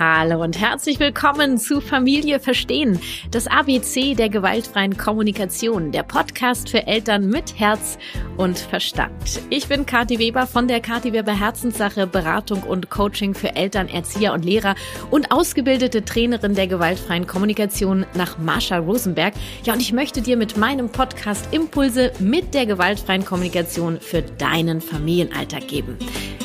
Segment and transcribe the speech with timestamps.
[0.00, 2.98] Hallo und herzlich willkommen zu Familie Verstehen,
[3.30, 7.96] das ABC der gewaltfreien Kommunikation, der Podcast für Eltern mit Herz
[8.36, 9.40] und Verstand.
[9.50, 14.32] Ich bin Kathi Weber von der Kathi Weber Herzenssache Beratung und Coaching für Eltern, Erzieher
[14.32, 14.74] und Lehrer
[15.12, 19.34] und ausgebildete Trainerin der gewaltfreien Kommunikation nach Marsha Rosenberg.
[19.62, 24.80] Ja, und ich möchte dir mit meinem Podcast Impulse mit der gewaltfreien Kommunikation für deinen
[24.80, 25.96] Familienalltag geben.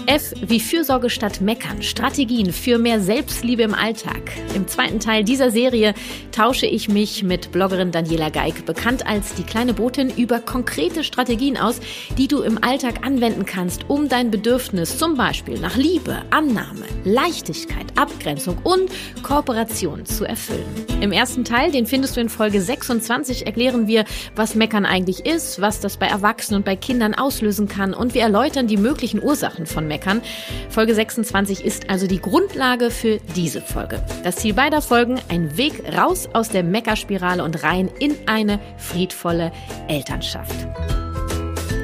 [0.10, 3.00] F wie Fürsorge statt Meckern, Strategien für mehr
[3.40, 4.34] Selbstliebe im Alltag.
[4.54, 5.94] Im zweiten Teil dieser Serie
[6.34, 11.56] tausche ich mich mit Bloggerin Daniela Geig, bekannt als die kleine Botin, über konkrete Strategien
[11.56, 11.80] aus,
[12.18, 17.86] die du im Alltag anwenden kannst, um dein Bedürfnis zum Beispiel nach Liebe, Annahme, Leichtigkeit,
[17.98, 18.92] Abgrenzung und
[19.24, 20.66] Kooperation zu erfüllen.
[21.00, 24.04] Im ersten Teil, den findest du in Folge 26, erklären wir,
[24.36, 28.24] was Meckern eigentlich ist, was das bei Erwachsenen und bei Kindern auslösen kann und wir
[28.24, 30.22] erläutern die möglichen Ursachen von meckern.
[30.70, 34.02] Folge 26 ist also die Grundlage für diese Folge.
[34.24, 39.52] Das Ziel beider Folgen, ein Weg raus aus der Meckerspirale und rein in eine friedvolle
[39.88, 40.56] Elternschaft.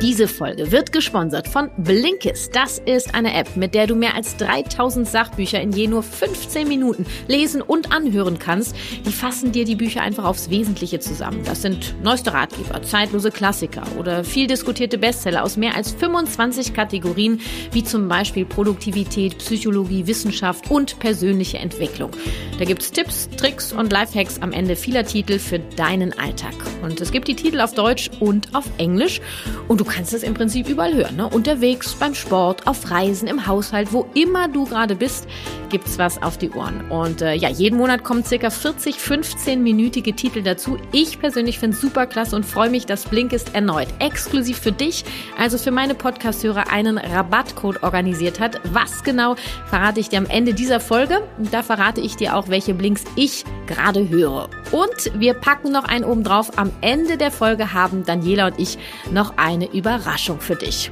[0.05, 2.55] Diese Folge wird gesponsert von Blinkist.
[2.55, 6.67] Das ist eine App, mit der du mehr als 3000 Sachbücher in je nur 15
[6.67, 8.75] Minuten lesen und anhören kannst.
[9.03, 11.41] Die fassen dir die Bücher einfach aufs Wesentliche zusammen.
[11.43, 17.41] Das sind neueste Ratgeber, zeitlose Klassiker oder viel diskutierte Bestseller aus mehr als 25 Kategorien,
[17.71, 22.11] wie zum Beispiel Produktivität, Psychologie, Wissenschaft und persönliche Entwicklung.
[22.59, 26.53] Da gibt es Tipps, Tricks und Lifehacks am Ende vieler Titel für deinen Alltag.
[26.83, 29.19] Und es gibt die Titel auf Deutsch und auf Englisch.
[29.67, 31.15] Und du kannst es im Prinzip überall hören.
[31.15, 31.29] Ne?
[31.29, 35.25] Unterwegs, beim Sport, auf Reisen, im Haushalt, wo immer du gerade bist,
[35.69, 36.91] gibt's was auf die Ohren.
[36.91, 40.77] Und äh, ja, jeden Monat kommen circa 40, 15-minütige Titel dazu.
[40.91, 45.05] Ich persönlich finde es super klasse und freue mich, dass Blinkist erneut exklusiv für dich,
[45.39, 48.59] also für meine Podcast-Hörer, einen Rabattcode organisiert hat.
[48.73, 49.35] Was genau
[49.69, 51.21] verrate ich dir am Ende dieser Folge.
[51.51, 54.49] Da verrate ich dir auch, welche Blinks ich gerade höre.
[54.71, 56.57] Und wir packen noch einen oben drauf.
[56.57, 58.77] Am Ende der Folge haben Daniela und ich
[59.11, 60.89] noch eine Überraschung für dich.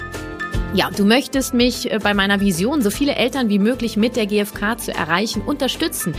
[0.75, 4.25] Ja, du möchtest mich äh, bei meiner Vision, so viele Eltern wie möglich mit der
[4.25, 6.15] GfK zu erreichen, unterstützen,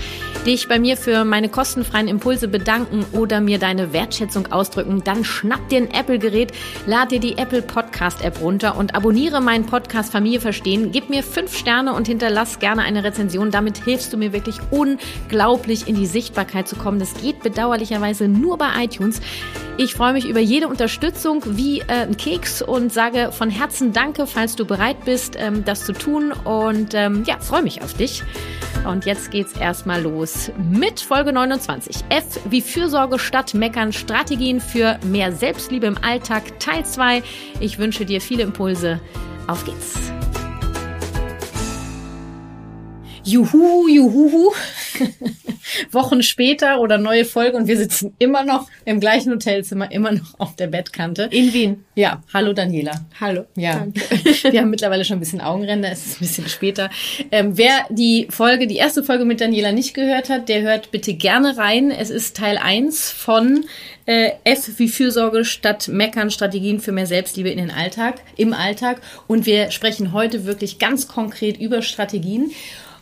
[0.47, 5.69] dich bei mir für meine kostenfreien Impulse bedanken oder mir deine Wertschätzung ausdrücken, dann schnapp
[5.71, 6.53] dir ein Apple-Gerät,
[6.87, 10.93] lad dir die Apple Podcast-App runter und abonniere meinen Podcast Familie Verstehen.
[10.93, 13.51] Gib mir fünf Sterne und hinterlass gerne eine Rezension.
[13.51, 17.01] Damit hilfst du mir wirklich unglaublich in die Sichtbarkeit zu kommen.
[17.01, 19.21] Das geht bedauerlicherweise nur bei iTunes.
[19.77, 24.29] Ich freue mich über jede Unterstützung wie äh, ein Keks und sage von Herzen Danke,
[24.29, 26.33] falls du bereit bist, ähm, das zu tun.
[26.33, 28.23] Und ähm, ja, freue mich auf dich.
[28.87, 32.05] Und jetzt geht's erstmal los mit Folge 29.
[32.11, 37.23] F wie Fürsorge statt Meckern, Strategien für mehr Selbstliebe im Alltag, Teil 2.
[37.61, 39.01] Ich wünsche dir viele Impulse.
[39.47, 39.95] Auf geht's.
[43.25, 44.53] Juhu, juhu.
[45.91, 50.39] Wochen später oder neue Folge und wir sitzen immer noch im gleichen Hotelzimmer, immer noch
[50.39, 51.29] auf der Bettkante.
[51.31, 51.85] In Wien.
[51.95, 52.93] Ja, hallo Daniela.
[53.21, 53.45] Hallo.
[53.57, 54.01] Ja, Danke.
[54.53, 56.91] wir haben mittlerweile schon ein bisschen Augenränder, es ist ein bisschen später.
[57.31, 61.15] Ähm, wer die Folge, die erste Folge mit Daniela nicht gehört hat, der hört bitte
[61.15, 61.91] gerne rein.
[61.91, 63.65] Es ist Teil 1 von
[64.07, 69.01] äh, F wie Fürsorge statt Meckern, Strategien für mehr Selbstliebe in den Alltag, im Alltag.
[69.27, 72.51] Und wir sprechen heute wirklich ganz konkret über Strategien.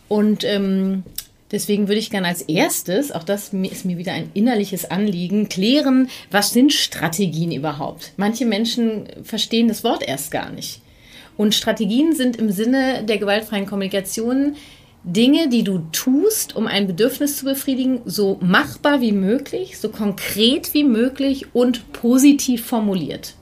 [0.09, 1.05] Und ähm,
[1.53, 6.09] Deswegen würde ich gerne als erstes, auch das ist mir wieder ein innerliches Anliegen, klären,
[6.31, 8.13] was sind Strategien überhaupt?
[8.17, 10.81] Manche Menschen verstehen das Wort erst gar nicht.
[11.37, 14.57] Und Strategien sind im Sinne der gewaltfreien Kommunikation
[15.05, 20.75] Dinge, die du tust, um ein Bedürfnis zu befriedigen, so machbar wie möglich, so konkret
[20.75, 23.35] wie möglich und positiv formuliert.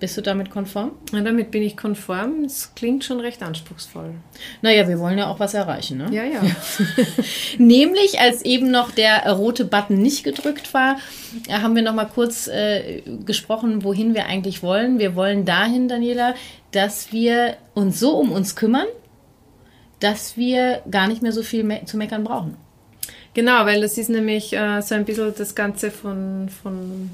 [0.00, 0.92] Bist du damit konform?
[1.12, 2.44] Ja, damit bin ich konform.
[2.44, 4.14] Es klingt schon recht anspruchsvoll.
[4.62, 6.08] Naja, wir wollen ja auch was erreichen, ne?
[6.12, 6.40] Ja, ja.
[7.58, 10.98] Nämlich, als eben noch der rote Button nicht gedrückt war,
[11.50, 15.00] haben wir noch mal kurz äh, gesprochen, wohin wir eigentlich wollen.
[15.00, 16.36] Wir wollen dahin, Daniela,
[16.70, 18.86] dass wir uns so um uns kümmern,
[19.98, 22.56] dass wir gar nicht mehr so viel me zu meckern brauchen.
[23.34, 27.10] Genau, weil das ist nämlich äh, so ein bisschen das Ganze von, von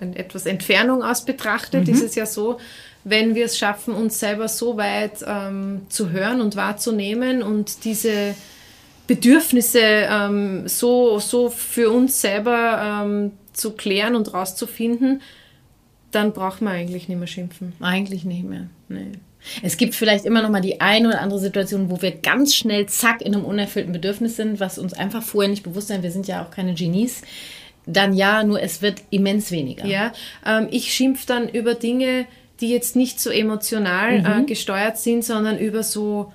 [0.00, 1.94] etwas Entfernung aus betrachtet, mhm.
[1.94, 2.58] ist es ja so,
[3.04, 8.34] wenn wir es schaffen, uns selber so weit ähm, zu hören und wahrzunehmen und diese
[9.06, 15.22] Bedürfnisse ähm, so, so für uns selber ähm, zu klären und rauszufinden,
[16.10, 17.72] dann braucht man eigentlich nicht mehr schimpfen.
[17.80, 18.66] Eigentlich nicht mehr.
[18.88, 19.12] Nee.
[19.62, 22.86] Es gibt vielleicht immer noch mal die eine oder andere Situation, wo wir ganz schnell
[22.86, 26.02] zack in einem unerfüllten Bedürfnis sind, was uns einfach vorher nicht bewusst sein.
[26.02, 27.22] Wir sind ja auch keine Genies
[27.92, 29.86] dann ja, nur es wird immens weniger.
[29.86, 30.12] Ja,
[30.46, 32.26] ähm, ich schimpfe dann über Dinge,
[32.60, 34.26] die jetzt nicht so emotional mhm.
[34.26, 36.32] äh, gesteuert sind, sondern über so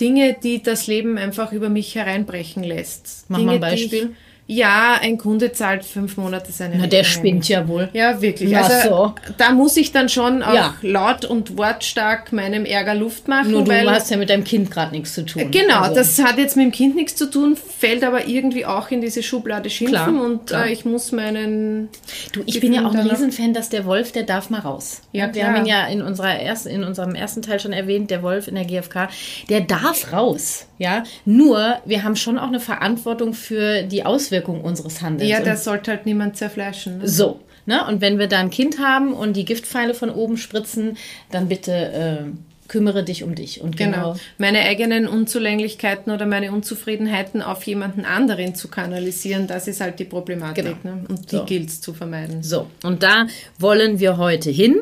[0.00, 3.26] Dinge, die das Leben einfach über mich hereinbrechen lässt.
[3.28, 4.16] Mach Dinge, mal ein Beispiel.
[4.52, 7.88] Ja, ein Kunde zahlt fünf Monate seine Na, der spinnt ja wohl.
[7.92, 8.50] Ja, wirklich.
[8.50, 9.14] Na, also so.
[9.38, 10.74] da muss ich dann schon auch Ja.
[10.82, 13.52] laut und wortstark meinem Ärger Luft machen.
[13.52, 15.52] Nur du weil, hast ja mit deinem Kind gerade nichts zu tun.
[15.52, 18.90] Genau, Also, das hat jetzt mit dem Kind nichts zu tun, fällt aber irgendwie auch
[18.90, 20.66] in diese Schublade Schimpfen Klar, und klar.
[20.66, 21.88] Äh, ich muss meinen.
[22.32, 25.02] Du, ich bin ja auch ein Riesenfan, dass der Wolf, der darf mal raus.
[25.12, 25.46] Ja, wir klar.
[25.54, 28.56] haben ihn ja in, unserer ersten, in unserem ersten Teil schon erwähnt, der Wolf in
[28.56, 29.08] der GfK,
[29.48, 30.66] der darf raus.
[30.78, 35.30] Ja, nur wir haben schon auch eine Verantwortung für die Auswirkungen unseres Handelns.
[35.30, 36.98] Ja, das sollte halt niemand zerfleischen.
[36.98, 37.08] Ne?
[37.08, 37.86] So, ne?
[37.86, 40.96] Und wenn wir da ein Kind haben und die Giftpfeile von oben spritzen,
[41.30, 42.30] dann bitte äh,
[42.70, 43.60] kümmere dich um dich.
[43.60, 44.12] Und genau.
[44.12, 44.16] Genau.
[44.38, 50.04] Meine eigenen Unzulänglichkeiten oder meine Unzufriedenheiten auf jemanden anderen zu kanalisieren, das ist halt die
[50.04, 50.64] Problematik.
[50.64, 50.76] Genau.
[50.84, 51.04] Ne?
[51.08, 51.44] Und die So.
[51.44, 52.42] gilt es zu vermeiden.
[52.42, 53.26] So, und da
[53.58, 54.80] wollen wir heute hin.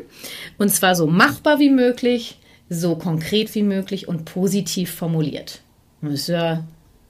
[0.59, 2.37] Und zwar so machbar wie möglich,
[2.69, 5.61] so konkret wie möglich und positiv formuliert.
[6.01, 6.63] Das ist ja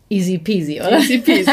[0.09, 0.99] easy peasy, oder?
[0.99, 1.51] Easy peasy.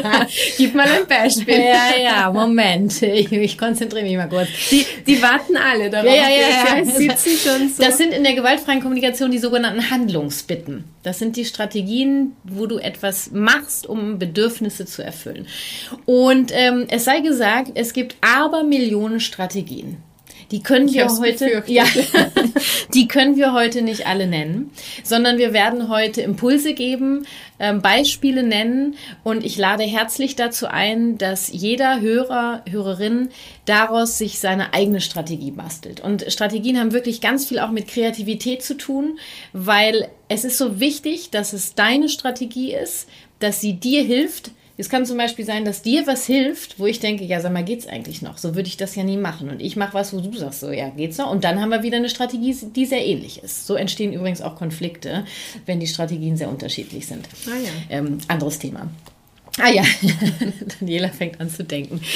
[0.58, 1.58] Gib mal ein Beispiel.
[1.58, 3.02] Ja, ja, Moment.
[3.02, 4.48] Ich, ich konzentriere mich mal kurz.
[4.70, 6.06] Die, die warten alle darauf.
[6.06, 7.82] Ja, ja, ja, sitzen schon so.
[7.82, 10.84] Das sind in der gewaltfreien Kommunikation die sogenannten Handlungsbitten.
[11.02, 15.46] Das sind die Strategien, wo du etwas machst, um Bedürfnisse zu erfüllen.
[16.04, 19.98] Und ähm, es sei gesagt, es gibt aber Millionen Strategien.
[20.54, 21.68] Die können wir hab's heute, befürchtet.
[21.68, 21.84] ja,
[22.94, 24.70] die können wir heute nicht alle nennen,
[25.02, 27.26] sondern wir werden heute Impulse geben,
[27.58, 33.30] ähm, Beispiele nennen und ich lade herzlich dazu ein, dass jeder Hörer, Hörerin
[33.64, 35.98] daraus sich seine eigene Strategie bastelt.
[35.98, 39.18] Und Strategien haben wirklich ganz viel auch mit Kreativität zu tun,
[39.52, 43.08] weil es ist so wichtig, dass es deine Strategie ist,
[43.40, 46.98] dass sie dir hilft, es kann zum Beispiel sein, dass dir was hilft, wo ich
[46.98, 48.38] denke, ja, sag mal, geht's eigentlich noch?
[48.38, 49.48] So würde ich das ja nie machen.
[49.48, 51.30] Und ich mache was, wo du sagst, so, ja, geht's noch?
[51.30, 53.68] Und dann haben wir wieder eine Strategie, die sehr ähnlich ist.
[53.68, 55.24] So entstehen übrigens auch Konflikte,
[55.66, 57.28] wenn die Strategien sehr unterschiedlich sind.
[57.46, 57.70] Ah ja.
[57.88, 58.88] Ähm, anderes Thema.
[59.60, 59.84] Ah ja,
[60.80, 62.00] Daniela fängt an zu denken.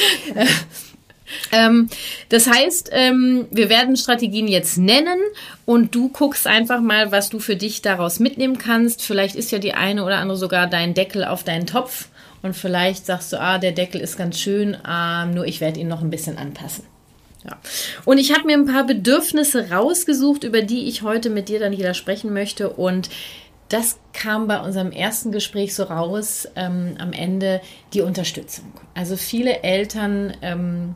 [1.53, 1.91] Ähm,
[2.31, 5.19] das heißt, ähm, wir werden Strategien jetzt nennen
[5.67, 9.03] und du guckst einfach mal, was du für dich daraus mitnehmen kannst.
[9.03, 12.09] Vielleicht ist ja die eine oder andere sogar dein Deckel auf deinen Topf
[12.43, 15.89] und vielleicht sagst du, ah, der Deckel ist ganz schön, ähm, nur ich werde ihn
[15.89, 16.85] noch ein bisschen anpassen.
[17.45, 17.57] Ja.
[18.05, 21.95] Und ich habe mir ein paar Bedürfnisse rausgesucht, über die ich heute mit dir, Daniela,
[21.95, 22.71] sprechen möchte.
[22.71, 23.11] Und
[23.69, 27.61] das kam bei unserem ersten Gespräch so raus, ähm, am Ende
[27.93, 28.73] die Unterstützung.
[28.95, 30.95] Also viele Eltern, ähm,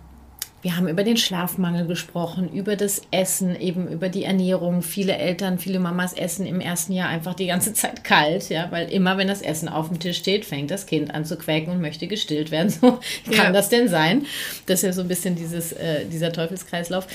[0.63, 4.83] wir haben über den Schlafmangel gesprochen, über das Essen, eben über die Ernährung.
[4.83, 8.89] Viele Eltern, viele Mamas essen im ersten Jahr einfach die ganze Zeit kalt, ja, weil
[8.91, 11.81] immer, wenn das Essen auf dem Tisch steht, fängt das Kind an zu quäken und
[11.81, 12.69] möchte gestillt werden.
[12.81, 12.99] So
[13.33, 13.53] kann Ja.
[13.53, 14.25] das denn sein?
[14.67, 17.07] Das ist ja so ein bisschen dieses, äh, dieser Teufelskreislauf.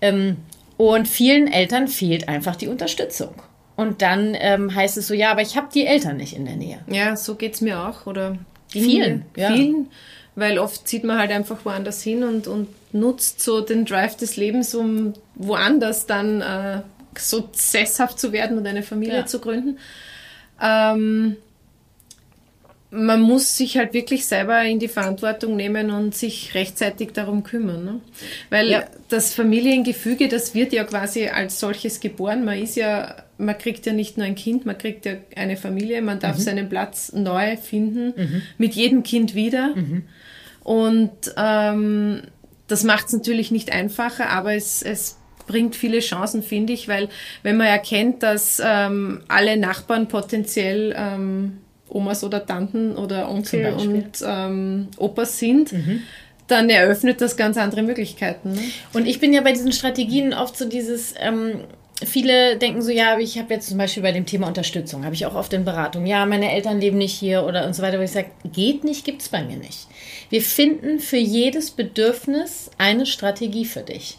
[0.00, 0.38] Ähm,
[0.78, 3.34] und vielen Eltern fehlt einfach die Unterstützung.
[3.76, 6.56] Und dann ähm, heißt es so, ja, aber ich habe die Eltern nicht in der
[6.56, 6.78] Nähe.
[6.88, 8.06] Ja, so geht's mir auch.
[8.06, 9.52] Oder Vielen, mir- ja.
[9.52, 9.88] Vielen,
[10.36, 14.36] weil oft zieht man halt einfach woanders hin und, und nutzt so den Drive des
[14.36, 16.80] Lebens, um woanders dann äh,
[17.18, 19.26] so sesshaft zu werden und eine Familie Ja.
[19.26, 19.78] zu gründen.
[20.60, 21.36] Ähm,
[22.90, 27.84] man muss sich halt wirklich selber in die Verantwortung nehmen und sich rechtzeitig darum kümmern.
[27.84, 28.00] Ne?
[28.50, 28.84] Weil Ja.
[29.08, 32.44] das Familiengefüge, das wird ja quasi als solches geboren.
[32.44, 36.02] Man ist ja, man kriegt ja nicht nur ein Kind, man kriegt ja eine Familie,
[36.02, 39.74] man darf seinen Platz neu finden, mit jedem Kind wieder.
[40.64, 42.22] Und ähm,
[42.66, 47.08] das macht es natürlich nicht einfacher, aber es, es bringt viele Chancen, finde ich, weil
[47.42, 54.24] wenn man erkennt, dass ähm, alle Nachbarn potenziell ähm, Omas oder Tanten oder Onkel und
[54.26, 55.72] ähm, Opas sind,
[56.46, 58.52] dann eröffnet das ganz andere Möglichkeiten.
[58.52, 58.60] Ne?
[58.92, 61.60] Und ich bin ja bei diesen Strategien oft so dieses, ähm,
[62.06, 65.26] viele denken so, ja, ich habe jetzt zum Beispiel bei dem Thema Unterstützung, habe ich
[65.26, 68.02] auch oft in Beratung, ja, meine Eltern leben nicht hier oder und so weiter, wo
[68.02, 69.86] ich sage, geht nicht, gibt's bei mir nicht.
[70.30, 74.18] Wir finden für jedes Bedürfnis eine Strategie für dich.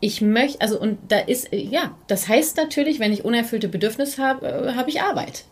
[0.00, 4.46] Ich möchte, also und da ist, ja, das heißt natürlich, wenn ich unerfüllte Bedürfnisse habe,
[4.46, 5.44] äh, habe ich Arbeit.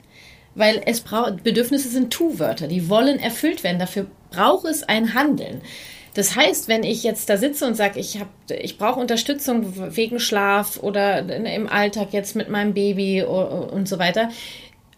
[0.55, 3.79] Weil es braucht, Bedürfnisse sind Tu-Wörter, die wollen erfüllt werden.
[3.79, 5.61] Dafür braucht es ein Handeln.
[6.17, 8.19] Das heißt, wenn ich jetzt da sitze und sage, ich,
[8.49, 14.31] ich brauche Unterstützung wegen Schlaf oder im Alltag jetzt mit meinem Baby und so weiter,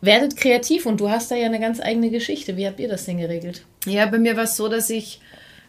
[0.00, 2.56] werdet kreativ und du hast da ja eine ganz eigene Geschichte.
[2.56, 3.64] Wie habt ihr das denn geregelt?
[3.84, 5.20] Ja, bei mir war es so, dass ich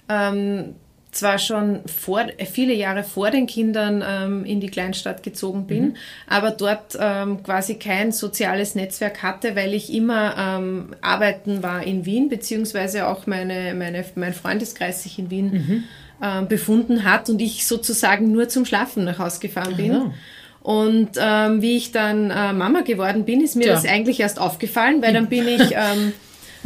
[0.08, 0.76] ähm,
[1.12, 5.96] zwar schon vor, äh, viele Jahre vor den Kindern ähm, in die Kleinstadt gezogen bin,
[6.28, 12.06] aber dort ähm, quasi kein soziales Netzwerk hatte, weil ich immer ähm, arbeiten war in
[12.06, 15.86] Wien, beziehungsweise auch meine, meine, mein Freundeskreis sich in Wien
[16.22, 19.94] ähm, befunden hat und ich sozusagen nur zum Schlafen nach Hause gefahren bin.
[19.94, 20.12] ja.
[20.62, 23.74] Und ähm, wie ich dann äh, Mama geworden bin, ist mir Ja.
[23.74, 26.12] das eigentlich erst aufgefallen, weil dann bin ich ähm,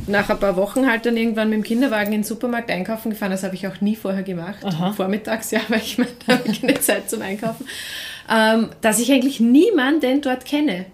[0.07, 3.31] nach ein paar Wochen halt dann irgendwann mit dem Kinderwagen in den Supermarkt einkaufen gefahren.
[3.31, 4.63] Das habe ich auch nie vorher gemacht.
[4.63, 4.91] Aha.
[4.93, 7.67] Vormittags, ja, weil ich meine, da habe ich keine Zeit zum Einkaufen.
[8.29, 10.85] Ähm, dass ich eigentlich niemanden dort kenne.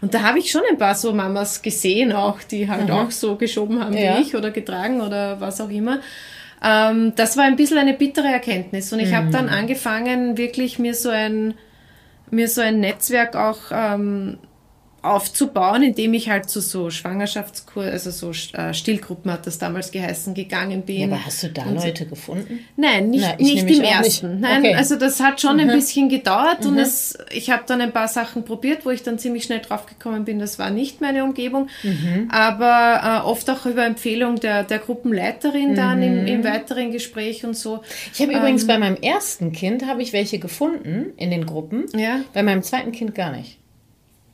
[0.00, 3.36] Und da habe ich schon ein paar so Mamas gesehen, auch die halt auch so
[3.36, 4.16] geschoben haben Ja.
[4.18, 6.00] wie ich oder getragen oder was auch immer.
[6.64, 8.92] Ähm, das war ein bisschen eine bittere Erkenntnis.
[8.92, 11.54] Und ich habe dann angefangen, wirklich mir so ein,
[12.30, 14.38] mir so ein Netzwerk auch ähm,
[15.02, 20.34] aufzubauen, indem ich halt zu so Schwangerschaftskur, also so äh, Stillgruppen hat das damals geheißen,
[20.34, 20.96] gegangen bin.
[21.00, 22.60] Ja, aber hast du da Leute gefunden?
[22.76, 24.30] Nein, nicht, Na, ich nicht im ersten.
[24.32, 24.40] nicht.
[24.40, 24.72] Nein, Okay.
[24.72, 24.78] Mhm.
[24.78, 28.44] also das hat schon ein bisschen gedauert und es, ich habe dann ein paar Sachen
[28.44, 32.28] probiert, wo ich dann ziemlich schnell draufgekommen bin, das war nicht meine Umgebung, Mhm.
[32.30, 36.02] aber äh, oft auch über Empfehlung der, der Gruppenleiterin dann Mhm.
[36.02, 37.82] im, im weiteren Gespräch und so.
[38.14, 41.86] Ich habe übrigens bei meinem ersten Kind habe ich welche gefunden in den Gruppen.
[41.96, 42.20] Ja.
[42.32, 43.58] Bei meinem zweiten Kind gar nicht.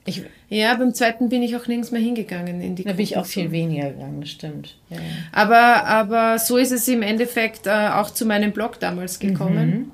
[0.09, 3.17] Ich, Ja, beim zweiten bin ich auch nirgends mehr hingegangen in die da bin ich
[3.17, 4.77] auch viel weniger gegangen, das stimmt.
[4.91, 4.99] Ja.
[5.33, 9.93] Aber, aber so ist es im Endeffekt äh, auch zu meinem Blog damals gekommen.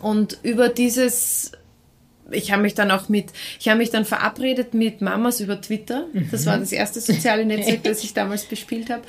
[0.00, 1.52] Und über dieses,
[2.30, 3.26] ich habe mich dann auch mit,
[3.60, 6.06] ich habe mich dann verabredet mit Mamas über Twitter.
[6.30, 9.02] Das war das erste soziale Netzwerk, das ich damals bespielt habe.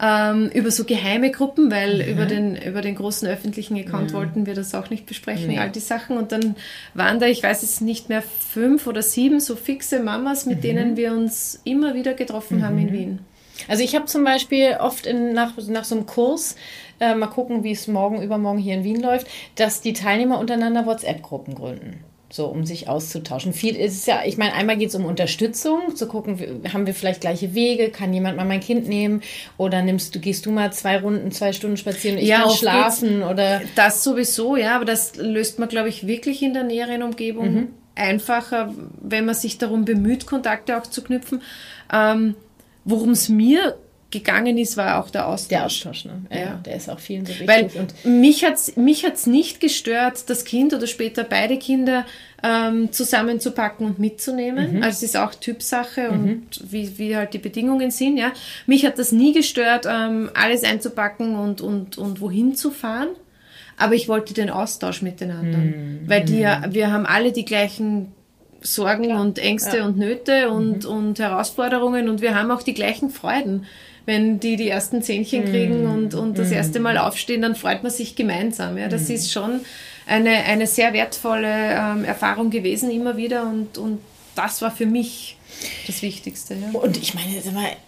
[0.00, 4.54] Ähm, über so geheime Gruppen, weil über, den, über den großen öffentlichen Account wollten wir
[4.54, 6.18] das auch nicht besprechen, all die Sachen.
[6.18, 6.54] Und dann
[6.92, 10.96] waren da, ich weiß es nicht mehr, fünf oder sieben so fixe Mamas, mit denen
[10.96, 13.18] wir uns immer wieder getroffen haben in Wien.
[13.68, 16.56] Also ich habe zum Beispiel oft in, nach, nach so einem Kurs,
[17.00, 20.86] äh, mal gucken, wie es morgen, übermorgen hier in Wien läuft, dass die Teilnehmer untereinander
[20.86, 22.04] WhatsApp-Gruppen gründen.
[22.28, 23.52] So, um sich auszutauschen.
[23.52, 27.20] Viel ist ja, ich meine, einmal geht es um Unterstützung, zu gucken, haben wir vielleicht
[27.20, 29.22] gleiche Wege, kann jemand mal mein Kind nehmen
[29.58, 33.22] oder nimmst du, gehst du mal zwei Runden, zwei Stunden spazieren ich Ja, kann schlafen
[33.22, 37.68] oder Das sowieso, ja, aber das löst man, glaube ich, wirklich in der näheren Umgebung
[37.94, 41.42] einfacher, wenn man sich darum bemüht, Kontakte auch zu knüpfen.
[41.92, 42.34] Ähm,
[42.88, 43.76] Worum es mir
[44.18, 45.48] gegangen ist, war auch der Austausch.
[45.48, 46.22] der Austausch, ne?
[46.30, 46.60] Ja, Ja.
[46.64, 47.48] der ist auch vielen so wichtig.
[47.48, 52.04] Weil und mich hat's mich hat's nicht gestört, das Kind oder später beide Kinder
[52.42, 54.82] ähm, zusammenzupacken und mitzunehmen.
[54.82, 58.16] Also es ist auch Typsache und wie, wie halt die Bedingungen sind.
[58.18, 58.32] Ja,
[58.66, 63.08] mich hat das nie gestört, ähm, alles einzupacken und und und wohin zu fahren.
[63.78, 67.44] Aber ich wollte den Austausch mit den anderen, weil die ja, wir haben alle die
[67.44, 68.12] gleichen
[68.62, 73.66] Sorgen und Ängste und Nöte und, und Herausforderungen und wir haben auch die gleichen Freuden.
[74.06, 77.90] Wenn die die ersten Zähnchen kriegen und, und das erste Mal aufstehen, dann freut man
[77.90, 78.78] sich gemeinsam.
[78.78, 79.60] Ja, das ist schon
[80.06, 83.98] eine, eine sehr wertvolle ähm, Erfahrung gewesen immer wieder und, und
[84.36, 85.36] das war für mich
[85.86, 86.54] das Wichtigste.
[86.54, 86.78] Ja.
[86.78, 87.30] Und ich meine,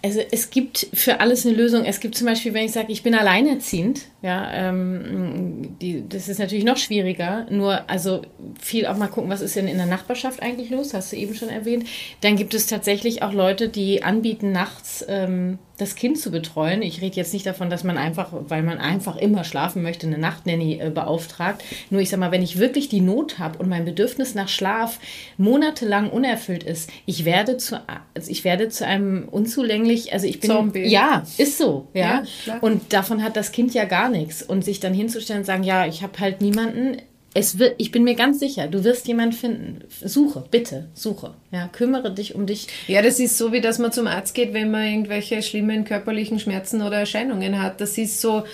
[0.01, 1.85] also es gibt für alles eine Lösung.
[1.85, 6.39] Es gibt zum Beispiel, wenn ich sage, ich bin alleinerziehend, ja, ähm, die, das ist
[6.39, 7.45] natürlich noch schwieriger.
[7.49, 8.21] Nur, also
[8.59, 11.35] viel auch mal gucken, was ist denn in der Nachbarschaft eigentlich los, hast du eben
[11.35, 11.85] schon erwähnt.
[12.21, 16.81] Dann gibt es tatsächlich auch Leute, die anbieten, nachts ähm, das Kind zu betreuen.
[16.81, 20.17] Ich rede jetzt nicht davon, dass man einfach, weil man einfach immer schlafen möchte, eine
[20.17, 21.63] Nachtnanny äh, beauftragt.
[21.89, 24.99] Nur ich sag mal, wenn ich wirklich die Not habe und mein Bedürfnis nach Schlaf
[25.37, 27.81] monatelang unerfüllt ist, ich werde zu,
[28.13, 30.87] also ich werde zu einem unzulänglich, also ich bin Zombie.
[30.87, 32.23] ja, ist so, ja.
[32.45, 35.63] Ja, und davon hat das Kind ja gar nichts und sich dann hinzustellen und sagen,
[35.63, 36.97] ja, ich habe halt niemanden.
[37.35, 39.83] Es wird, ich bin mir ganz sicher, du wirst jemanden finden.
[40.03, 41.35] Suche, bitte, suche.
[41.51, 42.67] Ja, kümmere dich um dich.
[42.87, 46.39] ja, das ist so, wie dass man zum Arzt geht, wenn man irgendwelche schlimmen körperlichen
[46.39, 47.81] Schmerzen oder Erscheinungen hat.
[47.81, 48.45] Das ist so,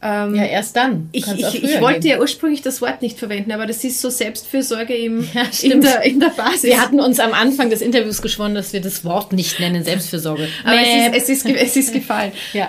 [0.00, 1.10] ähm, Ja, erst dann.
[1.12, 2.10] Ich, ich, ich wollte gehen.
[2.12, 6.00] ja ursprünglich das Wort nicht verwenden, aber das ist so Selbstfürsorge im, Ja, in, der,
[6.02, 6.62] in der Basis.
[6.64, 10.48] Wir hatten uns am Anfang des Interviews geschworen, dass wir das Wort nicht nennen, Selbstfürsorge.
[10.64, 12.32] aber es ist, es, ist, es ist gefallen.
[12.54, 12.66] Ja.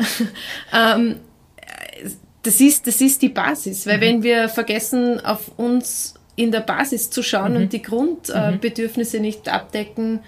[0.73, 1.15] Ähm,
[2.43, 3.89] das, ist, das ist die Basis, Mhm.
[3.91, 7.57] weil wenn wir vergessen, auf uns in der Basis zu schauen Mhm.
[7.57, 10.19] und die Grundbedürfnisse äh, Bedürfnisse nicht abdecken,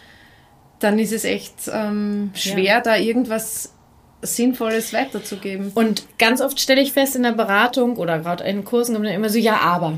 [0.80, 3.74] dann ist es echt ähm, schwer, da irgendwas
[4.22, 5.72] Sinnvolles weiterzugeben.
[5.74, 9.14] Und ganz oft stelle ich fest in der Beratung oder gerade in Kursen kommt dann
[9.14, 9.98] immer so, ja, aber.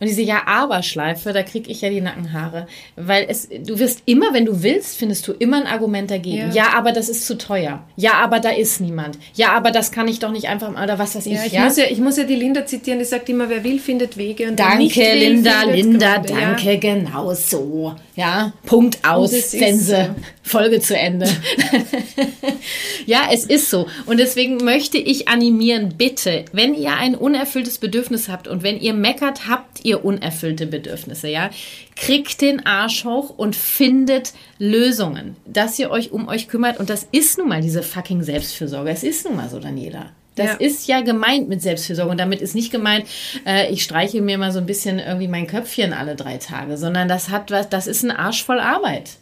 [0.00, 2.66] Und diese Ja-Aber-Schleife, da kriege ich ja die Nackenhaare.
[2.96, 6.48] Weil es, du wirst immer, wenn du willst, findest du immer ein Argument dagegen.
[6.52, 6.72] Ja, Ja.
[6.74, 7.84] aber das ist zu teuer.
[7.96, 9.18] Ja, aber da ist niemand.
[9.34, 11.34] Ja, aber das kann ich doch nicht einfach, oder was weiß ich.
[11.34, 11.64] Ja, ich, ja?
[11.64, 14.48] Muss ja, ich muss ja die Linda zitieren, die sagt immer, wer will, findet Wege.
[14.48, 16.32] Und Danke, nicht will, Linda, Linda, Gründe.
[16.32, 16.54] Ja.
[16.54, 17.94] danke, genau so.
[18.16, 20.22] Ja, Punkt aus, Sense, so.
[20.42, 21.26] Folge zu Ende.
[23.06, 23.86] ja, es ist so.
[24.06, 28.92] Und deswegen möchte ich animieren, bitte, wenn ihr ein unerfülltes Bedürfnis habt und wenn ihr
[28.94, 31.50] meckert, habt ihr unerfüllte Bedürfnisse, ja,
[31.96, 36.78] kriegt den Arsch hoch und findet Lösungen, dass ihr euch um euch kümmert.
[36.78, 38.90] Und das ist nun mal diese fucking Selbstfürsorge.
[38.90, 40.06] Es ist nun mal so, Daniela.
[40.36, 40.54] Das Ja.
[40.54, 42.10] ist ja gemeint mit Selbstfürsorge.
[42.10, 43.04] Und damit ist nicht gemeint,
[43.44, 47.08] äh, ich streiche mir mal so ein bisschen irgendwie mein Köpfchen alle drei Tage, sondern
[47.08, 49.16] das hat was, das ist ein Arsch voll Arbeit.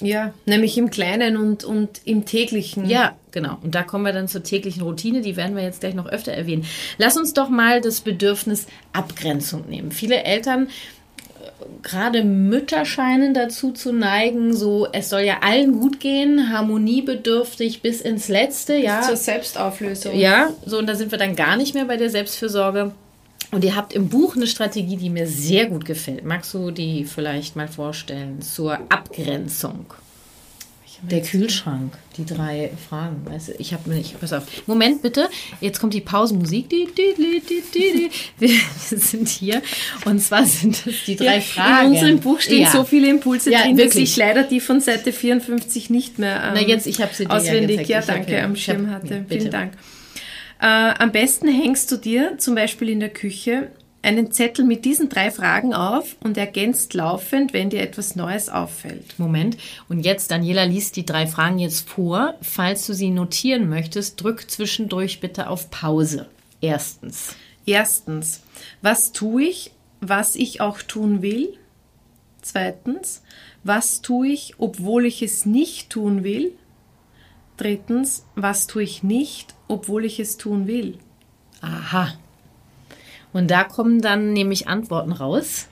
[0.00, 2.88] Ja, nämlich im Kleinen und, und im Täglichen.
[2.88, 3.58] Ja, genau.
[3.62, 5.22] Und da kommen wir dann zur täglichen Routine.
[5.22, 6.64] Die werden wir jetzt gleich noch öfter erwähnen.
[6.98, 9.90] Lass uns doch mal das Bedürfnis Abgrenzung nehmen.
[9.90, 16.00] Viele Eltern, äh, gerade Mütter scheinen dazu zu neigen, so, es soll ja allen gut
[16.00, 19.02] gehen, harmoniebedürftig bis ins Letzte, ja.
[19.02, 20.16] Zur Selbstauflösung.
[20.16, 22.92] Ja, so und da sind wir dann gar nicht mehr bei der Selbstfürsorge.
[23.50, 26.24] Und ihr habt im Buch eine Strategie, die mir sehr gut gefällt.
[26.24, 29.92] Magst du die vielleicht mal vorstellen zur Abgrenzung?
[31.10, 33.22] Der Kühlschrank, die drei Fragen.
[33.24, 34.20] Weißt du, ich habe mir nicht.
[34.20, 34.44] Pass auf.
[34.66, 35.28] Moment bitte.
[35.60, 36.68] Jetzt kommt die Pausenmusik.
[36.70, 37.14] Die, die,
[37.74, 38.10] die.
[38.38, 38.50] Wir
[38.98, 39.62] sind hier.
[40.04, 41.86] Und zwar sind es die drei Ja, Fragen.
[41.88, 42.70] In unserem Buch stehen Ja.
[42.70, 44.10] so viele Impulse Ja, drin, dass wirklich.
[44.10, 47.30] ich leider die von Seite 54 nicht mehr ähm, Na, jetzt, ich habe sie dir
[47.32, 49.24] ja auswendig ja, hab danke, ja- am hab- Schirm ja, hatte.
[49.28, 49.72] Vielen Dank.
[50.60, 55.08] Äh, am besten hängst du dir zum Beispiel in der Küche einen Zettel mit diesen
[55.08, 59.18] drei Fragen auf und ergänzt laufend, wenn dir etwas Neues auffällt.
[59.18, 59.56] Moment.
[59.88, 62.34] Und jetzt, Daniela liest die drei Fragen jetzt vor.
[62.42, 66.28] Falls du sie notieren möchtest, drück zwischendurch bitte auf Pause.
[66.60, 67.36] Erstens.
[67.64, 68.42] Erstens,
[68.80, 71.56] was tue ich, was ich auch tun will?
[72.40, 73.22] Zweitens,
[73.62, 76.52] was tue ich, obwohl ich es nicht tun will?
[77.56, 80.98] Drittens, was tue ich nicht, obwohl ich es tun will?
[81.60, 82.14] Aha.
[83.32, 85.68] Und da kommen dann nämlich Antworten raus.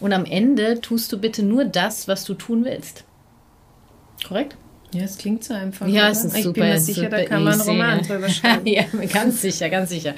[0.00, 3.04] Und am Ende tust du bitte nur das, was du tun willst.
[4.26, 4.56] Korrekt?
[4.94, 5.88] Ja, es klingt so einfach.
[5.88, 6.60] Ja, es ist ich super.
[6.60, 8.66] bin mir sicher, da kann man einen Roman drüber schreiben.
[8.66, 10.14] ja, ganz sicher, ganz sicher.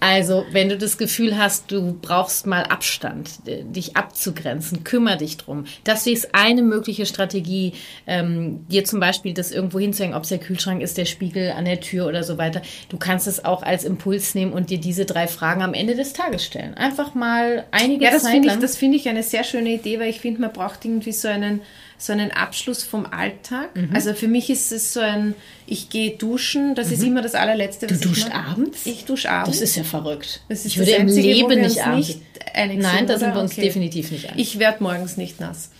[0.00, 5.64] Also, wenn du das Gefühl hast, du brauchst mal Abstand, dich abzugrenzen, kümmere dich drum.
[5.84, 7.74] Das ist eine mögliche Strategie,
[8.06, 11.66] ähm, dir zum Beispiel das irgendwo hinzuhängen, ob es der Kühlschrank ist, der Spiegel an
[11.66, 12.62] der Tür oder so weiter.
[12.88, 16.14] Du kannst es auch als Impuls nehmen und dir diese drei Fragen am Ende des
[16.14, 16.72] Tages stellen.
[16.74, 20.00] Einfach mal einige Ja, das Zeit finde ich, das finde ich eine sehr schöne Idee,
[20.00, 21.60] weil ich finde, man braucht irgendwie so einen,
[22.00, 23.74] so einen Abschluss vom Alltag.
[23.74, 23.90] Mhm.
[23.92, 25.34] Also für mich ist es so ein,
[25.66, 27.88] ich gehe duschen, das ist immer das allerletzte, Mhm.
[27.88, 28.48] du was ich duscht mache.
[28.50, 28.86] abends?
[28.86, 29.58] Ich dusche abends.
[29.58, 30.42] das ist ja verrückt.
[30.48, 32.08] Das ist ich das würde im Einzige, wo Leben nicht abends.
[32.08, 32.20] nicht
[32.54, 33.62] Nein, sind, da sind wir uns Okay.
[33.62, 34.40] definitiv nicht einig.
[34.40, 35.70] Ich werde morgens nicht nass.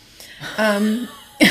[0.58, 1.06] Ähm,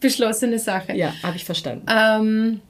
[0.00, 0.94] beschlossene Sache.
[0.94, 1.86] ja, habe ich verstanden.
[1.88, 2.60] ähm,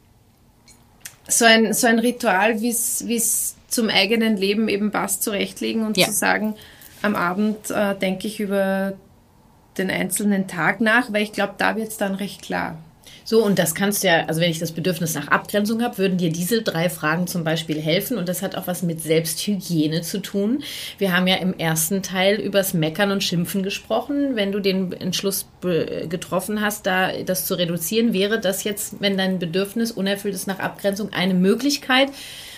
[1.28, 6.06] so, ein, so ein Ritual, wie es zum eigenen Leben eben passt, zurechtlegen und Ja.
[6.06, 6.54] zu sagen,
[7.02, 8.94] am Abend äh, denke ich über
[9.78, 12.78] den einzelnen Tag nach, weil ich glaube, da wird es dann recht klar.
[13.24, 16.18] So, und das kannst du ja, also wenn ich das Bedürfnis nach Abgrenzung habe, würden
[16.18, 18.18] dir diese drei Fragen zum Beispiel helfen.
[18.18, 20.62] Und das hat auch was mit Selbsthygiene zu tun.
[20.98, 24.34] Wir haben ja im ersten Teil übers Meckern und Schimpfen gesprochen.
[24.34, 29.38] Wenn du den Entschluss getroffen hast, da das zu reduzieren, wäre das jetzt, wenn dein
[29.38, 32.08] Bedürfnis unerfüllt ist nach Abgrenzung, eine Möglichkeit.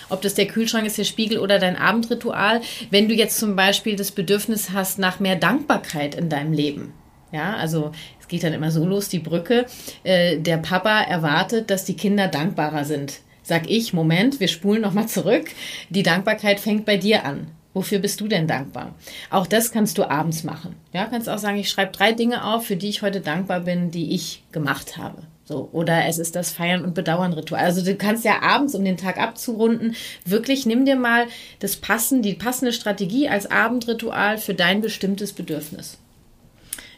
[0.09, 2.61] Ob das der Kühlschrank ist, der Spiegel oder dein Abendritual.
[2.91, 6.93] Wenn du jetzt zum Beispiel das Bedürfnis hast nach mehr Dankbarkeit in deinem Leben.
[7.33, 7.91] Ja, also
[8.21, 9.67] es geht dann immer so los, die Brücke.
[10.05, 13.21] Äh, der Papa erwartet, dass die Kinder dankbarer sind.
[13.43, 15.47] Sag ich, Moment, wir spulen nochmal zurück.
[15.91, 17.49] Die Dankbarkeit fängt bei dir an.
[17.75, 18.95] Wofür bist du denn dankbar?
[19.31, 20.77] Auch das kannst du abends machen.
[20.93, 23.91] Ja, kannst auch sagen, ich schreibe drei Dinge auf, für die ich heute dankbar bin,
[23.91, 25.25] die ich gemacht habe.
[25.47, 27.63] So, oder es ist das Feiern und Bedauern Ritual.
[27.63, 31.27] Also du kannst ja abends, um den Tag abzurunden, wirklich nimm dir mal
[31.59, 35.99] das passen, die passende Strategie als Abendritual für dein bestimmtes Bedürfnis.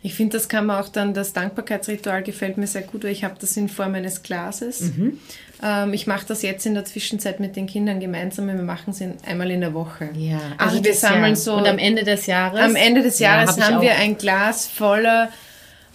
[0.03, 3.25] Ich finde, das kann man auch dann, das Dankbarkeitsritual gefällt mir sehr gut, weil ich
[3.25, 4.93] habe das in Form eines Glases.
[4.97, 5.19] Mhm.
[5.61, 8.47] Ähm, ich mache das jetzt in der Zwischenzeit mit den Kindern gemeinsam.
[8.47, 10.11] Wir machen es in, einmal in der Woche.
[10.17, 11.35] Ja, also ach, wir sammeln ja.
[11.35, 11.55] so.
[11.55, 12.61] Und am Ende des Jahres?
[12.61, 15.31] Am Ende des Ja, Jahres hab ich haben wir ein Glas voller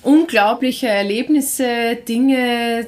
[0.03, 2.87] unglaublicher Erlebnisse, Dinge,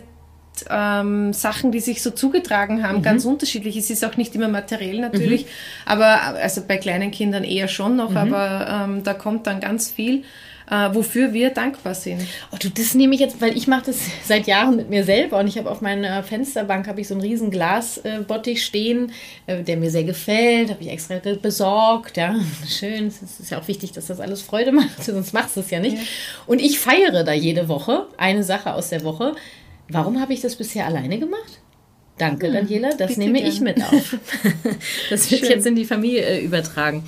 [0.70, 3.04] ähm, Sachen, die sich so zugetragen haben, Mhm.
[3.04, 3.76] ganz unterschiedlich.
[3.76, 5.48] Es ist auch nicht immer materiell natürlich,
[5.86, 7.98] aber also bei kleinen Kindern eher schon Mhm.
[7.98, 10.24] noch, aber ähm, da kommt dann ganz viel,
[10.70, 12.22] äh, wofür wir dankbar sind.
[12.52, 15.40] Oh, du, das nehme ich jetzt, weil ich mache das seit Jahren mit mir selber
[15.40, 19.12] und ich habe auf meiner Fensterbank habe ich so einen riesen Glasbottich stehen,
[19.48, 22.36] äh, der mir sehr gefällt, habe ich extra besorgt, ja,
[22.68, 23.08] schön.
[23.08, 25.80] Es ist ja auch wichtig, dass das alles Freude macht, sonst machst du es ja
[25.80, 25.98] nicht.
[26.48, 29.36] Und ich feiere da jede Woche eine Sache aus der Woche.
[29.90, 31.60] Warum habe ich das bisher alleine gemacht?
[32.18, 33.50] Danke, Daniela, das bitte nehme gern.
[33.50, 34.18] ich mit auf.
[35.10, 35.50] das wird Schön.
[35.50, 37.04] jetzt in die Familie äh, übertragen.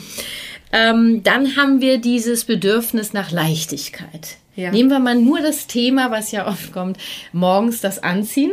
[0.71, 4.37] Ähm, dann haben wir dieses Bedürfnis nach Leichtigkeit.
[4.55, 4.71] Ja.
[4.71, 6.97] Nehmen wir mal nur das Thema, was ja oft kommt,
[7.33, 8.51] morgens das Anziehen.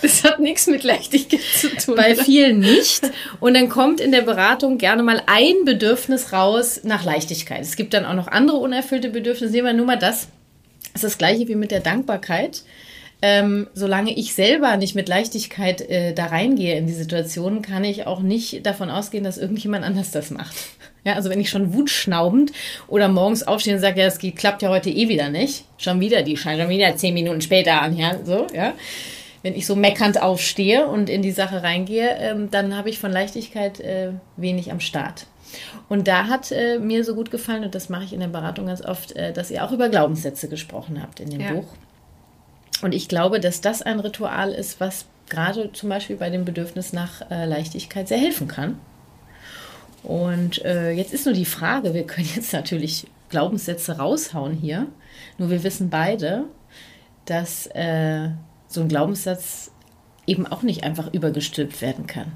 [0.00, 1.96] Das hat nichts mit Leichtigkeit zu tun.
[1.96, 3.02] Bei vielen nicht.
[3.40, 7.60] Und dann kommt in der Beratung gerne mal ein Bedürfnis raus nach Leichtigkeit.
[7.60, 9.52] Es gibt dann auch noch andere unerfüllte Bedürfnisse.
[9.52, 10.28] Nehmen wir nur mal das.
[10.92, 12.62] Das ist das gleiche wie mit der Dankbarkeit.
[13.26, 18.06] ähm, solange ich selber nicht mit Leichtigkeit äh, da reingehe in die Situation, kann ich
[18.06, 20.54] auch nicht davon ausgehen, dass irgendjemand anders das macht.
[21.04, 22.52] Ja, also wenn ich schon wutschnaubend
[22.88, 26.00] oder morgens aufstehe und sage, ja, es geht, klappt ja heute eh wieder nicht, schon
[26.00, 28.72] wieder, die scheint schon wieder zehn Minuten später an, ja, so, ja.
[29.42, 33.12] Wenn ich so meckernd aufstehe und in die Sache reingehe, ähm, dann habe ich von
[33.12, 35.26] Leichtigkeit äh, wenig am Start.
[35.90, 38.66] Und da hat äh, mir so gut gefallen, und das mache ich in der Beratung
[38.66, 41.52] ganz oft, äh, dass ihr auch über Glaubenssätze gesprochen habt in dem ja.
[41.52, 41.66] Buch.
[42.80, 46.92] Und ich glaube, dass das ein Ritual ist, was gerade zum Beispiel bei dem Bedürfnis
[46.92, 48.78] nach äh, Leichtigkeit sehr helfen kann.
[50.04, 54.86] Und äh, jetzt ist nur die Frage, wir können jetzt natürlich Glaubenssätze raushauen hier,
[55.38, 56.44] nur wir wissen beide,
[57.24, 58.28] dass äh,
[58.68, 59.70] so ein Glaubenssatz
[60.26, 62.32] eben auch nicht einfach übergestülpt werden kann.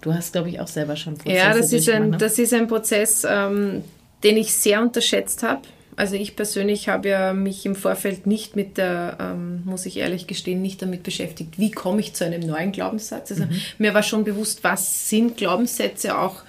[0.00, 2.16] Du hast, glaube ich, auch selber schon Prozesse Ja, das ist ein, ne?
[2.18, 3.82] das ist ein Prozess, ähm,
[4.22, 5.62] den ich sehr unterschätzt habe.
[5.96, 10.28] Also ich persönlich habe ja mich im Vorfeld nicht mit der, ähm, muss ich ehrlich
[10.28, 13.32] gestehen, nicht damit beschäftigt, wie komme ich zu einem neuen Glaubenssatz.
[13.32, 13.60] Also mhm.
[13.78, 16.42] mir war schon bewusst, was sind Glaubenssätze auch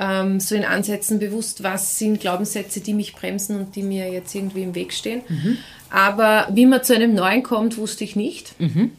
[0.00, 4.34] ähm, so in Ansätzen bewusst, was sind Glaubenssätze, die mich bremsen und die mir jetzt
[4.34, 5.20] irgendwie im Weg stehen.
[5.28, 5.58] Mhm.
[5.90, 8.58] Aber wie man zu einem neuen kommt, wusste ich nicht.
[8.58, 8.92] Mhm.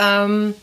[0.00, 0.54] Ähm,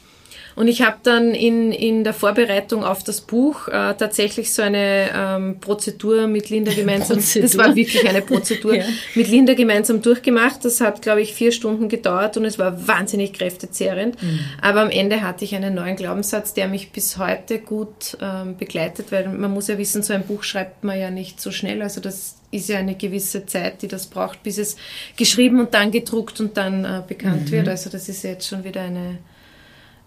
[0.59, 5.09] und ich habe dann in, in der Vorbereitung auf das Buch äh, tatsächlich so eine
[5.15, 7.43] ähm, Prozedur mit Linda gemeinsam, Prozedur.
[7.43, 8.83] das war wirklich eine Prozedur, ja.
[9.15, 10.65] mit Linda gemeinsam durchgemacht.
[10.65, 14.21] Das hat, glaube ich, vier Stunden gedauert und es war wahnsinnig kräftezehrend.
[14.21, 14.39] Mhm.
[14.61, 19.13] Aber am Ende hatte ich einen neuen Glaubenssatz, der mich bis heute gut ähm, begleitet,
[19.13, 21.81] weil man muss ja wissen, so ein Buch schreibt man ja nicht so schnell.
[21.81, 24.75] Also das ist ja eine gewisse Zeit, die das braucht, bis es
[25.15, 27.51] geschrieben und dann gedruckt und dann äh, bekannt mhm.
[27.51, 27.69] wird.
[27.69, 29.19] Also das ist jetzt schon wieder eine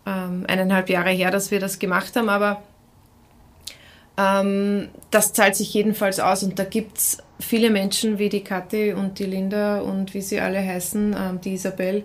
[0.06, 2.62] ähm, eineinhalb Jahre her, dass wir das gemacht haben, aber
[4.16, 8.92] ähm, das zahlt sich jedenfalls aus und da gibt es viele Menschen wie die Kathi
[8.92, 12.04] und die Linda und wie sie alle heißen, ähm, die Isabel,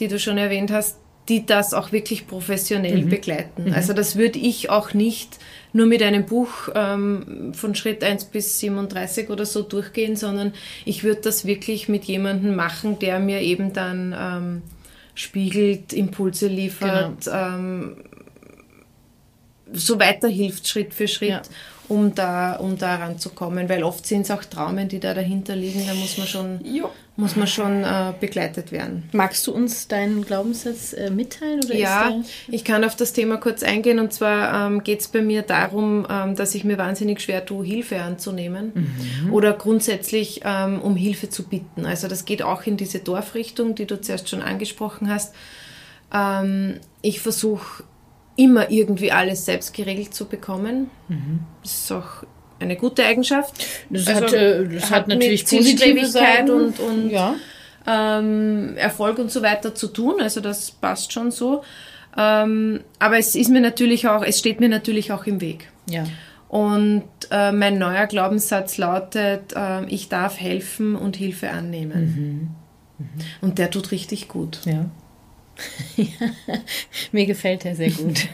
[0.00, 3.08] die du schon erwähnt hast, die das auch wirklich professionell mhm.
[3.08, 3.64] begleiten.
[3.66, 3.72] Mhm.
[3.72, 5.38] Also das würde ich auch nicht
[5.72, 10.52] nur mit einem Buch ähm, von Schritt 1 bis 37 oder so durchgehen, sondern
[10.84, 14.62] ich würde das wirklich mit jemandem machen, der mir eben dann ähm,
[15.14, 17.36] spiegelt, Impulse liefert, genau.
[17.36, 17.96] ähm,
[19.72, 21.30] so weiterhilft Schritt für Schritt.
[21.30, 21.42] Ja
[21.88, 25.86] um da, um da ranzukommen, weil oft sind es auch Traumen, die da dahinter liegen,
[25.86, 26.60] da muss man schon,
[27.16, 29.08] muss man schon äh, begleitet werden.
[29.12, 31.60] Magst du uns deinen Glaubenssatz äh, mitteilen?
[31.64, 35.22] Oder ja, ich kann auf das Thema kurz eingehen und zwar ähm, geht es bei
[35.22, 39.32] mir darum, ähm, dass ich mir wahnsinnig schwer tue, Hilfe anzunehmen mhm.
[39.32, 41.86] oder grundsätzlich ähm, um Hilfe zu bitten.
[41.86, 45.36] Also das geht auch in diese Dorfrichtung, die du zuerst schon angesprochen hast.
[46.12, 47.84] Ähm, ich versuche
[48.36, 50.90] immer irgendwie alles selbst geregelt zu bekommen.
[51.08, 51.40] Mhm.
[51.62, 52.24] Das ist auch
[52.64, 53.66] eine gute Eigenschaft.
[53.90, 57.36] Das, also, hat, äh, das hat, hat natürlich positive Seiten und, und ja.
[57.86, 60.20] ähm, Erfolg und so weiter zu tun.
[60.20, 61.62] Also das passt schon so.
[62.16, 65.70] Ähm, aber es ist mir natürlich auch, es steht mir natürlich auch im Weg.
[65.88, 66.04] Ja.
[66.48, 72.54] Und äh, mein neuer Glaubenssatz lautet, äh, ich darf helfen und Hilfe annehmen.
[72.98, 73.04] Mhm.
[73.04, 73.24] Mhm.
[73.40, 74.60] Und der tut richtig gut.
[74.64, 74.88] Ja.
[77.12, 78.28] mir gefällt er sehr gut.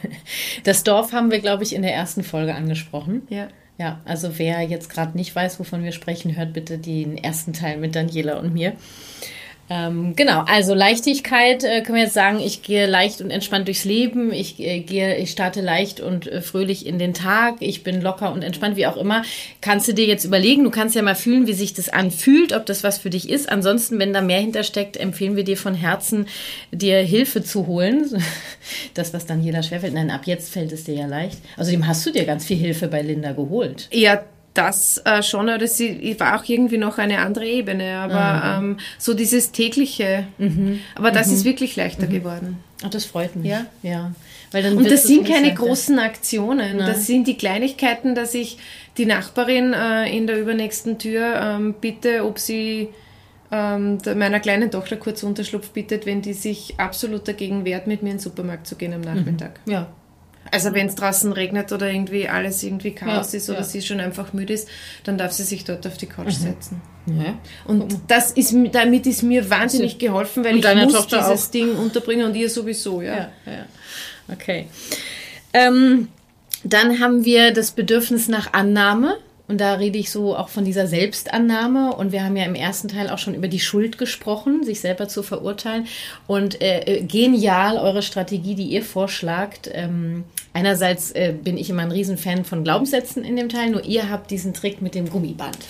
[0.65, 3.23] Das Dorf haben wir, glaube ich, in der ersten Folge angesprochen.
[3.29, 3.49] Ja.
[3.81, 7.79] Ja, also wer jetzt gerade nicht weiß, wovon wir sprechen, hört bitte den ersten Teil
[7.79, 8.75] mit Daniela und mir.
[9.73, 13.85] Ähm, genau, also Leichtigkeit äh, können wir jetzt sagen, ich gehe leicht und entspannt durchs
[13.85, 18.01] Leben, ich äh, gehe, ich starte leicht und äh, fröhlich in den Tag, ich bin
[18.01, 19.23] locker und entspannt, wie auch immer.
[19.61, 22.67] Kannst du dir jetzt überlegen, du kannst ja mal fühlen, wie sich das anfühlt, ob
[22.67, 23.49] das was für dich ist.
[23.49, 26.27] Ansonsten, wenn da mehr hintersteckt, empfehlen wir dir von Herzen,
[26.73, 28.23] dir Hilfe zu holen.
[28.95, 29.95] Das, was dann jeder schwerfällt.
[29.95, 31.39] Nein, ab jetzt fällt es dir ja leicht.
[31.57, 33.89] Außerdem hast du dir ganz viel Hilfe bei Linda geholt.
[33.91, 34.23] Ja,
[34.55, 37.99] das äh, schon, aber das war auch irgendwie noch eine andere Ebene.
[37.99, 38.71] Aber mhm.
[38.71, 40.81] ähm, so dieses tägliche, mhm.
[40.95, 41.35] aber das mhm.
[41.35, 42.11] ist wirklich leichter mhm.
[42.11, 42.59] geworden.
[42.83, 43.51] Ach, das freut mich.
[43.51, 44.13] Ja, ja.
[44.53, 46.79] Weil dann Und das sind keine großen Aktionen.
[46.79, 46.87] Nein.
[46.87, 48.59] Das sind die Kleinigkeiten, dass ich
[48.97, 52.89] die Nachbarin äh, in der übernächsten Tür ähm, bitte, ob sie
[53.53, 58.11] ähm, meiner kleinen Tochter kurz Unterschlupf bittet, wenn die sich absolut dagegen wehrt, mit mir
[58.11, 59.61] in den Supermarkt zu gehen am Nachmittag.
[59.67, 59.89] Ja,
[60.51, 63.65] also wenn es draußen regnet oder irgendwie alles irgendwie Chaos ja, ist oder ja.
[63.65, 64.69] sie schon einfach müde ist,
[65.05, 66.43] dann darf sie sich dort auf die Couch mhm.
[66.43, 66.83] setzen.
[67.07, 67.39] Ja.
[67.65, 71.51] Und das ist, damit ist mir wahnsinnig geholfen, weil ich muss Tochter dieses auch.
[71.51, 73.31] Ding unterbringen und ihr sowieso, ja.
[73.47, 73.67] ja
[74.33, 74.67] okay.
[75.53, 76.09] Ähm,
[76.63, 79.17] dann haben wir das Bedürfnis nach Annahme.
[79.51, 81.93] Und da rede ich so auch von dieser Selbstannahme.
[81.97, 85.09] Und wir haben ja im ersten Teil auch schon über die Schuld gesprochen, sich selber
[85.09, 85.89] zu verurteilen.
[86.29, 89.69] Und äh, äh, genial eure Strategie, die ihr vorschlagt.
[89.75, 94.09] Ähm, einerseits äh, bin ich immer ein Riesenfan von Glaubenssätzen in dem Teil, nur ihr
[94.09, 95.59] habt diesen Trick mit dem Gummiband.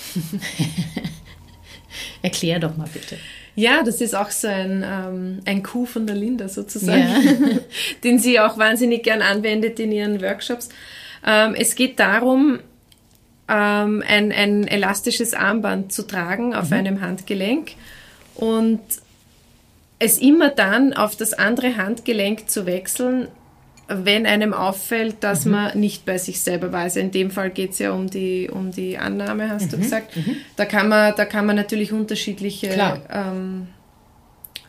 [2.23, 3.17] Erklär doch mal bitte.
[3.57, 7.59] Ja, das ist auch so ein, ähm, ein Coup von der Linda sozusagen, ja.
[8.05, 10.69] den sie auch wahnsinnig gern anwendet in ihren Workshops.
[11.27, 12.61] Ähm, es geht darum,
[13.51, 16.77] ähm, ein, ein elastisches Armband zu tragen auf mhm.
[16.77, 17.73] einem Handgelenk
[18.37, 18.81] und
[19.99, 23.29] es immer dann auf das andere Handgelenk zu wechseln,
[23.89, 25.53] wenn einem auffällt, dass mhm.
[25.53, 26.83] man nicht bei sich selber war.
[26.83, 29.71] Also in dem Fall geht es ja um die, um die Annahme, hast mhm.
[29.71, 30.17] du gesagt.
[30.17, 30.37] Mhm.
[30.57, 32.69] Da, kann man, da kann man natürlich unterschiedliche
[33.13, 33.67] ähm,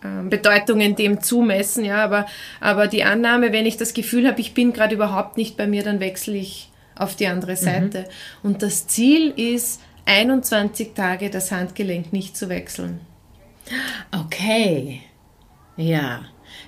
[0.04, 2.26] ähm, Bedeutungen dem zumessen, ja, aber,
[2.60, 5.84] aber die Annahme, wenn ich das Gefühl habe, ich bin gerade überhaupt nicht bei mir,
[5.84, 6.71] dann wechsle ich
[7.02, 7.58] auf die andere mhm.
[7.58, 8.10] Seite.
[8.44, 13.02] Und das Ziel ist, 21 Tage das Handgelenk nicht zu wechseln.
[14.12, 15.02] Okay.
[15.78, 16.26] Ja.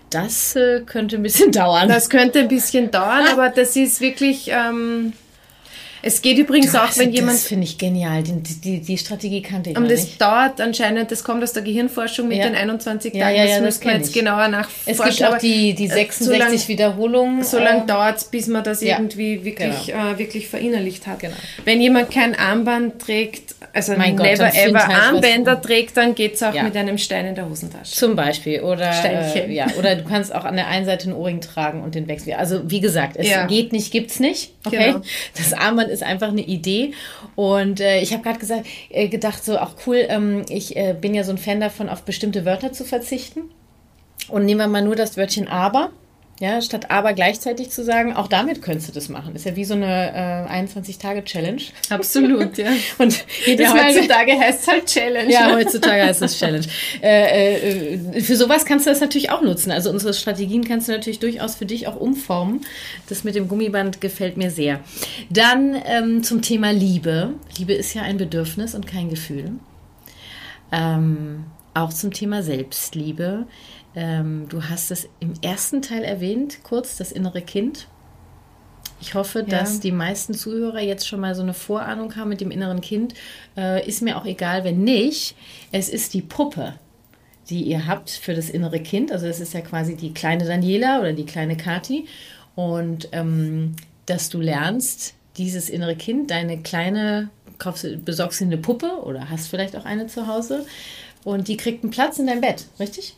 [0.10, 1.90] Das äh, könnte ein bisschen dauern.
[1.90, 4.50] Das könnte ein bisschen dauern, aber das ist wirklich.
[4.52, 5.14] Ähm,
[6.06, 7.38] es geht übrigens du, auch, wenn jemand.
[7.38, 8.24] Das finde ich genial.
[8.24, 10.22] Die, die, die, Strategie kannte ich Und das nicht.
[10.22, 12.44] dauert anscheinend, das kommt aus der Gehirnforschung mit ja.
[12.44, 13.38] den 21 ja, Tagen.
[13.38, 14.14] Ja, das müssen wir jetzt ich.
[14.14, 15.02] genauer nachforschen.
[15.08, 17.46] Es gibt auch die, die 66 so Wiederholungen.
[17.46, 20.12] So lange äh, dauert es, bis man das irgendwie wirklich, genau.
[20.12, 21.20] äh, wirklich verinnerlicht hat.
[21.20, 21.36] Genau.
[21.64, 26.44] Wenn jemand kein Armband trägt, also mein never Gott, ever Armbänder trägt, dann geht es
[26.44, 27.96] auch mit einem Stein in der Hosentasche.
[27.96, 28.60] Zum Beispiel.
[28.60, 31.96] Oder, äh, ja, oder du kannst auch an der einen Seite einen Ohrring tragen und
[31.96, 32.36] den wechseln.
[32.38, 34.52] Also wie gesagt, es geht nicht, gibt es nicht.
[34.66, 34.92] Okay.
[34.92, 35.02] Genau.
[35.38, 36.94] Das Armband ist einfach eine Idee.
[37.36, 41.14] Und äh, ich habe gerade gesagt, äh, gedacht, so auch cool, ähm, ich äh, bin
[41.14, 43.52] ja so ein Fan davon, auf bestimmte Wörter zu verzichten.
[44.30, 45.92] Und nehmen wir mal nur das Wörtchen aber.
[46.44, 49.34] Ja, statt aber gleichzeitig zu sagen, auch damit könntest du das machen.
[49.34, 51.62] Ist ja wie so eine äh, 21-Tage-Challenge.
[51.90, 52.68] Absolut, ja.
[52.98, 55.32] Und jedes ja, heutzutage heißt es halt Challenge.
[55.32, 56.66] Ja, heutzutage heißt es Challenge.
[57.02, 59.72] Äh, äh, für sowas kannst du das natürlich auch nutzen.
[59.72, 62.66] Also unsere Strategien kannst du natürlich durchaus für dich auch umformen.
[63.08, 64.82] Das mit dem Gummiband gefällt mir sehr.
[65.30, 67.36] Dann ähm, zum Thema Liebe.
[67.58, 69.54] Liebe ist ja ein Bedürfnis und kein Gefühl.
[70.74, 73.46] Ähm, auch zum Thema Selbstliebe.
[73.96, 77.88] Ähm, du hast es im ersten Teil erwähnt, kurz das innere Kind.
[79.02, 79.46] Ich hoffe, ja.
[79.46, 83.14] dass die meisten Zuhörer jetzt schon mal so eine Vorahnung haben mit dem inneren Kind.
[83.58, 85.36] Äh, ist mir auch egal, wenn nicht.
[85.72, 86.76] Es ist die Puppe,
[87.50, 89.12] die ihr habt für das innere Kind.
[89.12, 92.06] Also es ist ja quasi die kleine Daniela oder die kleine Kati.
[92.56, 93.76] Und ähm,
[94.06, 99.48] dass du lernst, dieses innere Kind, deine kleine, kaufst, besorgst dir eine Puppe oder hast
[99.48, 100.66] vielleicht auch eine zu Hause
[101.24, 103.16] und die kriegt einen Platz in deinem Bett, richtig?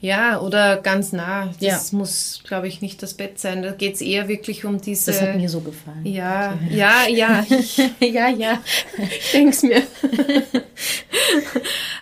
[0.00, 1.50] Ja, oder ganz nah.
[1.60, 1.98] Das ja.
[1.98, 3.62] muss, glaube ich, nicht das Bett sein.
[3.62, 5.12] Da geht es eher wirklich um diese.
[5.12, 6.06] Das hat mir so gefallen.
[6.06, 7.44] Ja, ja, ja.
[8.00, 8.62] ja, ja.
[8.96, 9.80] Ich denke es mir.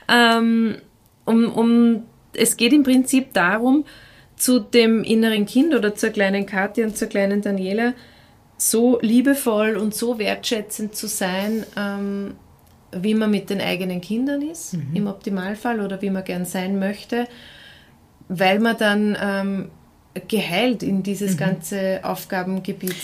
[0.08, 0.76] ähm,
[1.24, 2.02] um, um,
[2.34, 3.84] es geht im Prinzip darum,
[4.37, 7.94] zu dem inneren Kind oder zur kleinen Kathi und zur kleinen Daniela
[8.56, 12.37] so liebevoll und so wertschätzend zu sein, ähm,
[12.92, 14.94] wie man mit den eigenen Kindern ist, mhm.
[14.94, 17.26] im Optimalfall, oder wie man gern sein möchte
[18.28, 19.70] weil man dann ähm,
[20.28, 21.38] geheilt in dieses mhm.
[21.38, 22.96] ganze Aufgabengebiet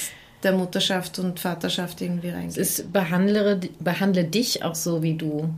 [0.42, 2.58] der Mutterschaft und Vaterschaft irgendwie reingeht.
[2.58, 5.54] Es behandle, behandle dich auch so, wie du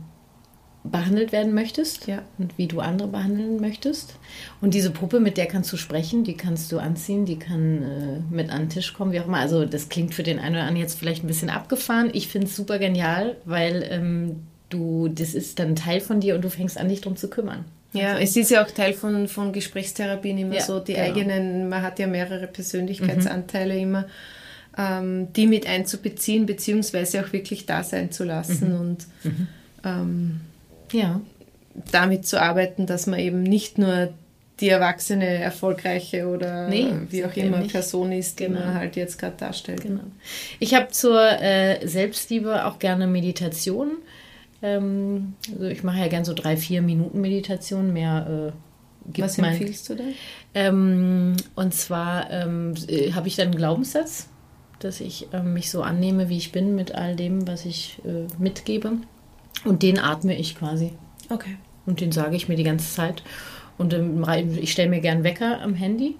[0.83, 2.21] behandelt werden möchtest ja.
[2.37, 4.15] und wie du andere behandeln möchtest.
[4.61, 8.33] Und diese Puppe, mit der kannst du sprechen, die kannst du anziehen, die kann äh,
[8.33, 9.39] mit an den Tisch kommen, wie auch immer.
[9.39, 12.09] Also das klingt für den einen oder anderen jetzt vielleicht ein bisschen abgefahren.
[12.13, 16.43] Ich finde es super genial, weil ähm, du, das ist dann Teil von dir und
[16.43, 17.65] du fängst an, dich darum zu kümmern.
[17.97, 18.23] Ja, also.
[18.23, 21.05] es ist ja auch Teil von, von Gesprächstherapien immer ja, so, die genau.
[21.05, 23.81] eigenen, man hat ja mehrere Persönlichkeitsanteile mhm.
[23.81, 24.05] immer,
[24.77, 28.79] ähm, die mit einzubeziehen, beziehungsweise auch wirklich da sein zu lassen mhm.
[28.79, 29.47] und mhm.
[29.83, 30.41] Ähm,
[30.91, 31.21] ja.
[31.91, 34.09] damit zu arbeiten, dass man eben nicht nur
[34.59, 38.61] die erwachsene, erfolgreiche oder nee, wie auch immer Person ist, die genau.
[38.61, 39.81] man halt jetzt gerade darstellt.
[39.81, 40.01] Genau.
[40.59, 43.97] Ich habe zur äh, Selbstliebe auch gerne Meditation.
[44.61, 48.51] Ähm, also ich mache ja gern so drei, vier Minuten Meditation, mehr
[49.07, 50.09] äh, gibt Was empfiehlst mein, du da?
[50.53, 54.27] Ähm, und zwar ähm, äh, habe ich dann einen Glaubenssatz,
[54.79, 58.27] dass ich äh, mich so annehme, wie ich bin mit all dem, was ich äh,
[58.41, 58.93] mitgebe.
[59.63, 60.93] Und den atme ich quasi.
[61.29, 61.57] Okay.
[61.85, 63.23] Und den sage ich mir die ganze Zeit.
[63.77, 64.23] Und ähm,
[64.59, 66.15] ich stelle mir gern Wecker am Handy,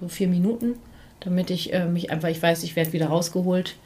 [0.00, 0.74] so vier Minuten,
[1.20, 3.76] damit ich äh, mich einfach, ich weiß, ich werde wieder rausgeholt.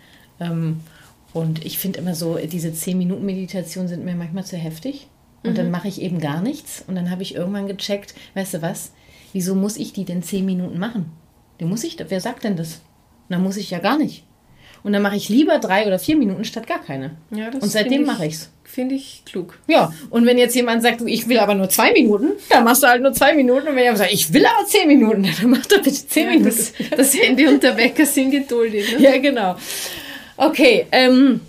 [1.33, 5.09] Und ich finde immer so, diese 10-Minuten-Meditation sind mir manchmal zu heftig.
[5.43, 5.57] Und mhm.
[5.57, 6.85] dann mache ich eben gar nichts.
[6.87, 8.93] Und dann habe ich irgendwann gecheckt, weißt du was,
[9.33, 11.11] wieso muss ich die denn 10 Minuten machen?
[11.59, 12.81] Die muss ich, wer sagt denn das?
[13.33, 14.25] dann muss ich ja gar nicht.
[14.85, 17.13] Und dann mache ich lieber drei oder vier Minuten statt gar keine.
[17.31, 18.51] Ja, und seitdem mache ich es.
[18.65, 19.59] Finde ich klug.
[19.69, 22.89] Ja, und wenn jetzt jemand sagt, ich will aber nur zwei Minuten, dann machst du
[22.89, 23.69] halt nur zwei Minuten.
[23.69, 26.31] Und wenn jemand sagt, ich will aber zehn Minuten, dann mach doch bitte zehn ja,
[26.31, 26.57] Minuten.
[26.57, 28.99] Das, das Handy und der Wecker sind geduldig.
[28.99, 29.03] Ne?
[29.05, 29.57] Ja, genau.
[30.43, 31.41] Okay, ähm,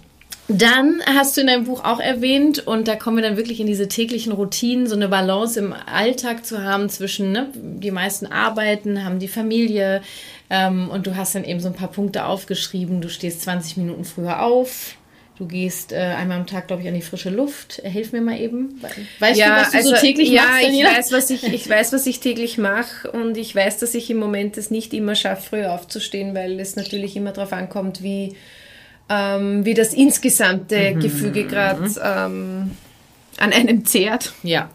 [0.50, 3.66] Dann hast du in deinem Buch auch erwähnt, und da kommen wir dann wirklich in
[3.66, 9.04] diese täglichen Routinen, so eine Balance im Alltag zu haben zwischen, ne, die meisten arbeiten,
[9.04, 10.02] haben die Familie,
[10.50, 13.02] ähm, und du hast dann eben so ein paar Punkte aufgeschrieben.
[13.02, 14.96] Du stehst 20 Minuten früher auf,
[15.40, 17.82] Du gehst äh, einmal am Tag, glaube ich, an die frische Luft.
[17.84, 18.80] Hilf mir mal eben.
[19.18, 20.62] Weißt ja, du, was du also, so täglich ja, machst?
[20.62, 23.96] Ja, ich weiß, was ich, ich weiß, was ich täglich mache und ich weiß, dass
[23.96, 28.04] ich im Moment es nicht immer schaffe, früher aufzustehen, weil es natürlich immer darauf ankommt,
[28.04, 28.36] wie,
[29.10, 31.00] ähm, wie das insgesamte mhm.
[31.00, 32.72] Gefüge gerade ähm,
[33.38, 34.34] an einem zehrt.
[34.44, 34.70] Ja.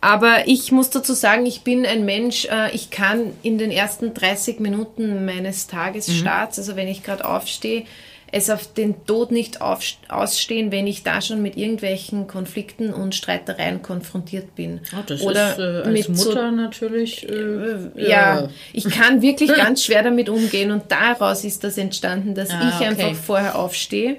[0.00, 4.14] Aber ich muss dazu sagen, ich bin ein Mensch, äh, ich kann in den ersten
[4.14, 6.62] 30 Minuten meines Tagesstarts, mhm.
[6.62, 7.84] also wenn ich gerade aufstehe,
[8.32, 13.14] es auf den Tod nicht auf, ausstehen, wenn ich da schon mit irgendwelchen Konflikten und
[13.14, 14.80] Streitereien konfrontiert bin.
[14.92, 17.28] Oh, das Oder ist äh, als mit Mutter so, natürlich.
[17.28, 18.08] Äh, äh, ja,
[18.40, 22.68] ja, ich kann wirklich ganz schwer damit umgehen und daraus ist das entstanden, dass ah,
[22.68, 22.84] ich okay.
[22.86, 24.18] einfach vorher aufstehe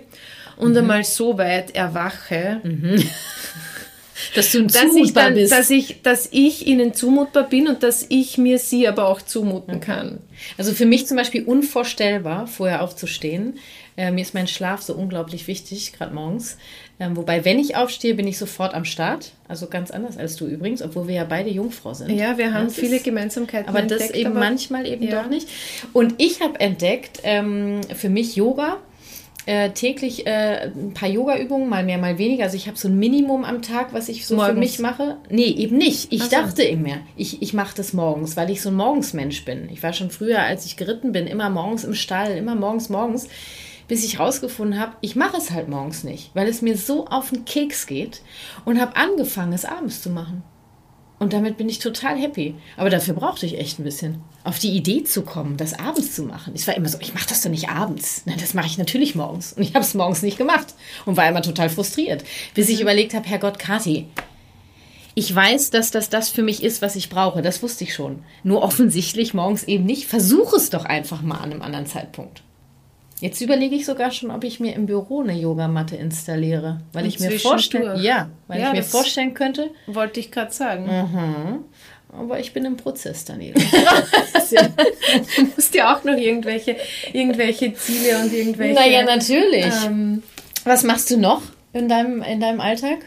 [0.57, 0.77] und mhm.
[0.77, 2.59] einmal so weit erwache.
[2.63, 3.03] Mhm.
[4.35, 5.51] dass du dass ich dann, bist.
[5.51, 9.79] Dass ich, dass ich ihnen zumutbar bin und dass ich mir sie aber auch zumuten
[9.79, 10.19] kann.
[10.57, 13.55] Also für mich zum Beispiel unvorstellbar, vorher aufzustehen.
[13.97, 16.57] Äh, mir ist mein Schlaf so unglaublich wichtig, gerade morgens.
[16.99, 19.31] Ähm, wobei, wenn ich aufstehe, bin ich sofort am Start.
[19.47, 22.11] Also ganz anders als du übrigens, obwohl wir ja beide Jungfrau sind.
[22.11, 23.67] Ja, wir haben das viele ist, Gemeinsamkeiten.
[23.67, 25.21] Aber entdeckt, das eben aber manchmal eben ja.
[25.21, 25.47] doch nicht.
[25.93, 28.77] Und ich habe entdeckt, ähm, für mich Yoga.
[29.47, 32.43] Äh, täglich äh, ein paar Yoga-Übungen, mal mehr, mal weniger.
[32.43, 34.53] Also ich habe so ein Minimum am Tag, was ich so morgens.
[34.53, 35.17] für mich mache.
[35.29, 36.13] Nee, eben nicht.
[36.13, 36.29] Ich so.
[36.29, 39.67] dachte immer, ich, ich mache das morgens, weil ich so ein Morgensmensch bin.
[39.73, 43.29] Ich war schon früher, als ich geritten bin, immer morgens im Stall, immer morgens, morgens
[43.91, 47.31] bis ich rausgefunden habe, ich mache es halt morgens nicht, weil es mir so auf
[47.31, 48.21] den Keks geht
[48.63, 50.43] und habe angefangen, es abends zu machen.
[51.19, 52.55] Und damit bin ich total happy.
[52.77, 54.21] Aber dafür brauchte ich echt ein bisschen.
[54.45, 56.53] Auf die Idee zu kommen, das abends zu machen.
[56.55, 58.21] Ich war immer so, ich mache das doch nicht abends.
[58.23, 59.51] Nein, das mache ich natürlich morgens.
[59.51, 60.73] Und ich habe es morgens nicht gemacht
[61.05, 62.23] und war immer total frustriert.
[62.53, 62.83] Bis ich mhm.
[62.83, 64.07] überlegt habe, Herrgott, Kathi,
[65.15, 67.41] ich weiß, dass das das für mich ist, was ich brauche.
[67.41, 68.23] Das wusste ich schon.
[68.43, 70.05] Nur offensichtlich morgens eben nicht.
[70.05, 72.43] Versuche es doch einfach mal an einem anderen Zeitpunkt.
[73.21, 77.19] Jetzt überlege ich sogar schon, ob ich mir im Büro eine Yogamatte installiere, weil ich
[77.19, 80.85] mir vorstellen, ja, weil ja, ich mir vorstellen könnte, wollte ich gerade sagen.
[80.87, 81.65] Mhm.
[82.19, 83.61] Aber ich bin im Prozess, Daniela.
[85.35, 86.75] du musst ja auch noch irgendwelche,
[87.13, 88.73] irgendwelche Ziele und irgendwelche.
[88.73, 89.71] Naja, natürlich.
[89.85, 90.23] Ähm,
[90.63, 92.97] Was machst du noch in deinem, in deinem Alltag?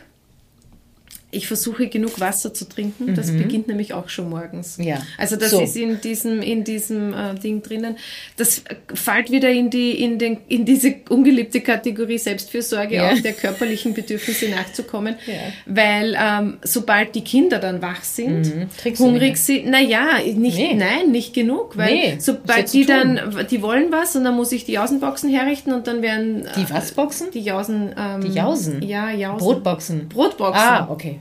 [1.34, 3.06] Ich versuche genug Wasser zu trinken.
[3.06, 3.14] Mhm.
[3.14, 4.78] Das beginnt nämlich auch schon morgens.
[4.80, 4.98] Ja.
[5.18, 5.60] Also das so.
[5.60, 7.96] ist in diesem in diesem äh, Ding drinnen.
[8.36, 13.10] Das fällt wieder in die in den in diese ungeliebte Kategorie Selbstfürsorge ja.
[13.10, 15.34] auch der körperlichen Bedürfnisse nachzukommen, ja.
[15.66, 18.98] weil ähm, sobald die Kinder dann wach sind, mhm.
[18.98, 20.74] hungrig sind, na ja, nicht nee.
[20.74, 22.16] nein, nicht genug, weil nee.
[22.18, 26.02] sobald die dann die wollen was und dann muss ich die Jausenboxen herrichten und dann
[26.02, 27.30] werden die was Boxen?
[27.32, 28.82] Die Jausen ähm, die Jausen.
[28.82, 29.38] Ja, Jausen.
[29.38, 30.08] Brotboxen.
[30.08, 30.62] Brotboxen.
[30.62, 31.20] Ah, okay.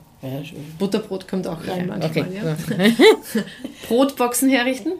[0.79, 2.25] Butterbrot kommt auch rein ja, manchmal.
[2.25, 2.95] Okay.
[2.95, 3.43] Ja.
[3.87, 4.93] Brotboxen herrichten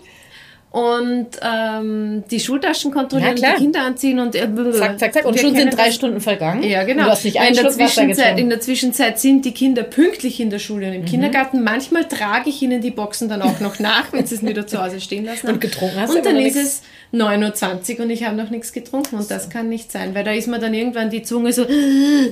[0.73, 5.25] und ähm, die Schultaschen kontrollieren, ja, die Kinder anziehen und äh, zack, zack, zack.
[5.25, 5.91] Und schon sind drei.
[5.91, 6.63] Stunden vergangen.
[6.63, 7.03] Ja, genau.
[7.03, 10.57] du hast nicht in, der Zwischenzeit, in der Zwischenzeit sind die Kinder pünktlich in der
[10.57, 11.05] Schule und im mhm.
[11.05, 11.63] Kindergarten.
[11.63, 14.83] Manchmal trage ich ihnen die Boxen dann auch noch nach, wenn sie es wieder zu
[14.83, 15.53] Hause stehen lassen haben.
[15.53, 16.81] Und getrunken hast Und dann ist es
[17.13, 20.31] 9.20 Uhr und ich habe noch nichts getrunken und das kann nicht sein, weil da
[20.31, 21.63] ist mir dann irgendwann die Zunge so...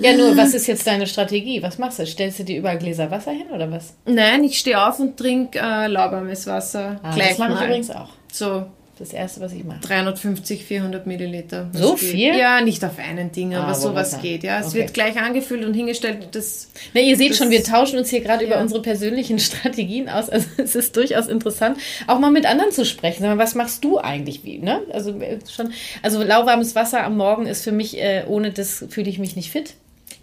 [0.02, 1.62] Ja, nur, was ist jetzt deine Strategie?
[1.62, 2.06] Was machst du?
[2.06, 3.94] Stellst du dir überall Gläser Wasser hin oder was?
[4.06, 7.00] Nein, ich stehe auf und trinke äh, lauwarmes Wasser.
[7.04, 8.10] Ah, gleich das mache ich übrigens auch.
[8.32, 8.66] So
[9.02, 9.82] das erste, was ich mache.
[9.82, 11.70] 350, 400 Milliliter.
[11.74, 12.00] So geht.
[12.00, 12.36] viel?
[12.36, 14.22] Ja, nicht auf einen Ding, aber, aber sowas Wasser.
[14.22, 14.44] geht.
[14.44, 14.80] Ja, es okay.
[14.80, 16.30] wird gleich angefüllt und hingestellt.
[16.32, 18.52] Das, Na, ihr seht schon, wir tauschen uns hier gerade ja.
[18.52, 20.30] über unsere persönlichen Strategien aus.
[20.30, 23.26] Also es ist durchaus interessant, auch mal mit anderen zu sprechen.
[23.38, 24.44] Was machst du eigentlich?
[24.44, 24.82] Wie, ne?
[24.92, 29.10] Also äh, schon, also lauwarmes Wasser am Morgen ist für mich, äh, ohne das fühle
[29.10, 29.74] ich mich nicht fit.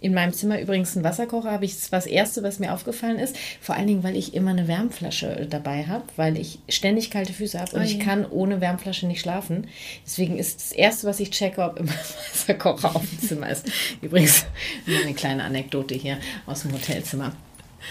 [0.01, 3.37] In meinem Zimmer übrigens einen Wasserkocher habe ich das, das erste, was mir aufgefallen ist.
[3.61, 7.59] Vor allen Dingen, weil ich immer eine Wärmflasche dabei habe, weil ich ständig kalte Füße
[7.59, 9.67] habe und oh, ich kann ohne Wärmflasche nicht schlafen.
[10.07, 13.67] Deswegen ist das erste, was ich checke, ob immer Wasserkocher auf dem Zimmer ist.
[14.01, 14.47] Übrigens
[14.87, 17.33] eine kleine Anekdote hier aus dem Hotelzimmer.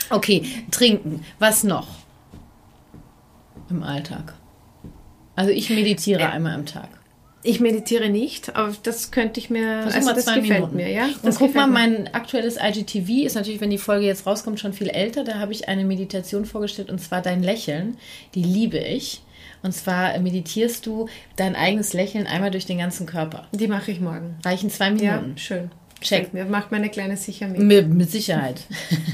[0.09, 1.25] Okay, trinken.
[1.39, 1.87] Was noch
[3.69, 4.33] im Alltag?
[5.35, 6.89] Also ich meditiere einmal am Tag.
[7.47, 9.83] Ich meditiere nicht, aber das könnte ich mir.
[9.83, 10.75] Versuch also das gefällt Minuten.
[10.75, 11.07] mir, ja.
[11.21, 14.89] Und guck mal, mein aktuelles IGTV ist natürlich, wenn die Folge jetzt rauskommt, schon viel
[14.89, 15.23] älter.
[15.23, 17.97] Da habe ich eine Meditation vorgestellt und zwar dein Lächeln.
[18.35, 19.21] Die liebe ich.
[19.63, 21.07] Und zwar meditierst du
[21.37, 23.47] dein eigenes Lächeln einmal durch den ganzen Körper.
[23.53, 24.35] Die mache ich morgen.
[24.43, 25.05] Reichen zwei Minuten.
[25.05, 25.71] Ja, schön.
[26.01, 26.33] Check.
[26.33, 27.59] Mir macht meine Kleine sicher mit.
[27.59, 28.59] Mit, mit Sicherheit.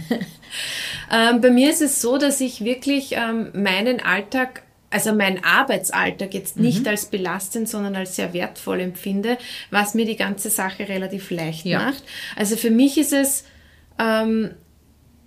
[1.12, 4.64] ähm, bei mir ist es so, dass ich wirklich ähm, meinen Alltag
[4.94, 9.38] also mein Arbeitsalltag jetzt nicht als belastend, sondern als sehr wertvoll empfinde,
[9.72, 11.80] was mir die ganze Sache relativ leicht Ja.
[11.80, 12.04] macht.
[12.36, 13.44] Also für mich ist es
[14.00, 14.52] ähm,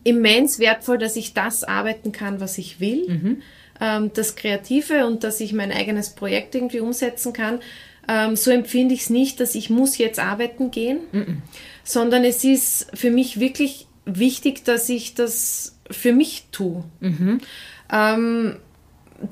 [0.04, 3.38] immens wertvoll, dass ich das arbeiten kann, was ich will,
[3.80, 7.58] ähm, das Kreative und dass ich mein eigenes Projekt irgendwie umsetzen kann.
[8.08, 11.42] Ähm, so empfinde ich es nicht, dass ich muss jetzt arbeiten gehen,
[11.82, 16.84] sondern es ist für mich wirklich wichtig, dass ich das für mich tue.
[17.92, 18.56] Ähm,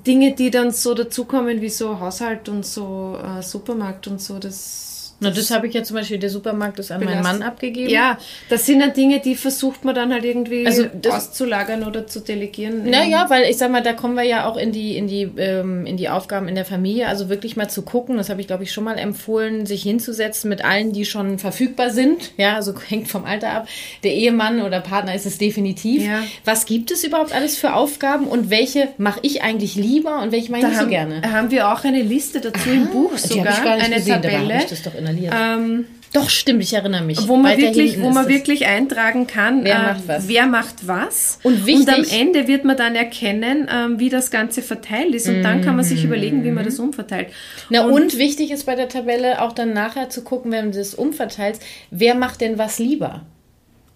[0.07, 4.94] Dinge, die dann so dazukommen wie so Haushalt und so äh, Supermarkt und so, das
[5.21, 7.89] Na, das habe ich ja zum Beispiel, der Supermarkt ist an meinen Mann abgegeben.
[7.91, 8.19] ja,
[8.51, 12.21] das sind dann Dinge, die versucht man dann halt irgendwie Also das- auszulagern oder zu
[12.21, 12.89] delegieren.
[12.91, 15.87] Naja, weil ich sag mal, da kommen wir ja auch in die, in die, ähm,
[15.87, 17.09] in die Aufgaben in der Familie.
[17.09, 20.49] Also wirklich mal zu gucken, das habe ich glaube ich schon mal empfohlen, sich hinzusetzen
[20.49, 22.33] mit allen, die schon verfügbar sind.
[22.37, 23.69] Ja, also hängt vom Alter ab.
[24.03, 26.05] Der Ehemann oder Partner ist es definitiv.
[26.05, 26.23] Ja.
[26.45, 30.51] Was gibt es überhaupt alles für Aufgaben und welche mache ich eigentlich lieber und welche
[30.51, 31.33] mache ich da nicht haben, so gerne?
[31.33, 34.95] haben wir auch eine Liste dazu im Buch Die sogar, eine gesehen, Tabelle, das doch
[35.07, 35.35] inhaliert.
[35.37, 37.27] ähm, doch, stimmt, ich erinnere mich.
[37.27, 40.29] wo man wirklich, wo man wirklich eintragen kann, Wer äh, macht was.
[40.29, 41.39] wer macht was.
[41.43, 45.29] Und wichtig- am Ende wird man dann erkennen, ähm, wie das Ganze verteilt ist.
[45.29, 47.29] Und dann kann man sich überlegen, wie man das umverteilt.
[47.69, 50.95] Na und, wichtig ist bei der Tabelle auch dann nachher zu gucken, wenn du das
[50.95, 53.23] umverteilst, wer macht denn was lieber?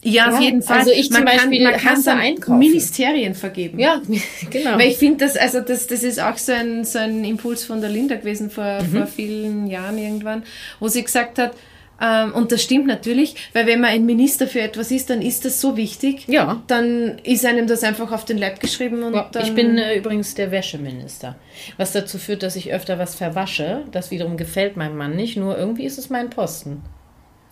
[0.02, 0.78] Ja, auf Ja, jeden Fall.
[0.78, 2.58] also ich zum Beispiel kann, man kann dann einkaufen.
[2.58, 3.78] Ministerien vergeben.
[3.80, 4.00] Ja,
[4.50, 4.78] genau.
[4.78, 7.80] Weil ich finde, das, also das, das ist auch so ein, so ein Impuls von
[7.80, 8.96] der Linda gewesen vor, Mhm.
[8.96, 10.44] vor vielen Jahren irgendwann,
[10.78, 11.52] wo sie gesagt hat,
[12.00, 15.44] ähm, und das stimmt natürlich, weil wenn man ein Minister für etwas ist, dann ist
[15.44, 16.28] das so wichtig.
[16.28, 16.62] Ja.
[16.68, 20.32] Dann ist einem das einfach auf den Leib geschrieben und Ja, ich bin äh, übrigens
[20.36, 21.34] der Wäscheminister.
[21.76, 23.82] Was dazu führt, dass ich öfter was verwasche.
[23.90, 25.36] Das wiederum gefällt meinem Mann nicht.
[25.36, 26.82] Nur irgendwie ist es mein Posten.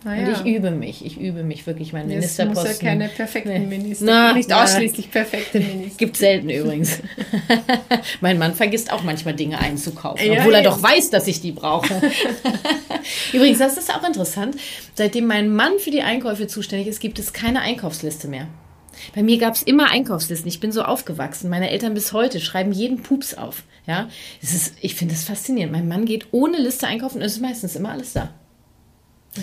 [0.07, 0.27] Naja.
[0.27, 1.05] Und ich übe mich.
[1.05, 2.69] Ich übe mich wirklich, mein Es Ministerposten.
[2.69, 3.69] muss ja keine perfekten.
[3.69, 4.05] Minister.
[4.05, 4.63] Na, nicht na.
[4.63, 5.97] ausschließlich perfekte Minister.
[5.97, 6.99] Gibt selten übrigens.
[8.21, 10.69] mein Mann vergisst auch manchmal Dinge einzukaufen, Ja, obwohl er ja.
[10.69, 11.93] doch weiß, dass ich die brauche.
[13.33, 14.55] übrigens, das ist auch interessant.
[14.95, 18.47] Seitdem mein Mann für die Einkäufe zuständig ist, gibt es keine Einkaufsliste mehr.
[19.13, 20.47] Bei mir gab es immer Einkaufslisten.
[20.47, 21.49] Ich bin so aufgewachsen.
[21.49, 23.63] Meine Eltern bis heute schreiben jeden Pups auf.
[23.85, 24.09] Ja,
[24.41, 25.71] es ist, ich finde das faszinierend.
[25.71, 28.29] Mein Mann geht ohne Liste einkaufen und es ist meistens immer alles da.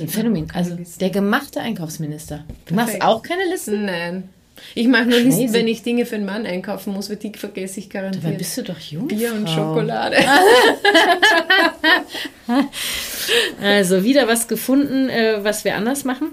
[0.01, 0.49] Ein Phänomen.
[0.53, 2.45] Also der gemachte Einkaufsminister.
[2.67, 3.05] Du machst Perfekt.
[3.05, 3.85] auch keine Listen?
[3.85, 4.29] Nein.
[4.75, 7.81] Ich mache nur Listen, wenn ich Dinge für einen Mann einkaufen muss, weil die vergesse
[7.81, 8.39] ich Dabei garantiert.
[8.39, 9.09] bist du doch jung.
[9.09, 9.49] Bier und.
[9.49, 10.17] Schokolade.
[13.63, 16.29] Also wieder was gefunden, äh, was wir anders machen.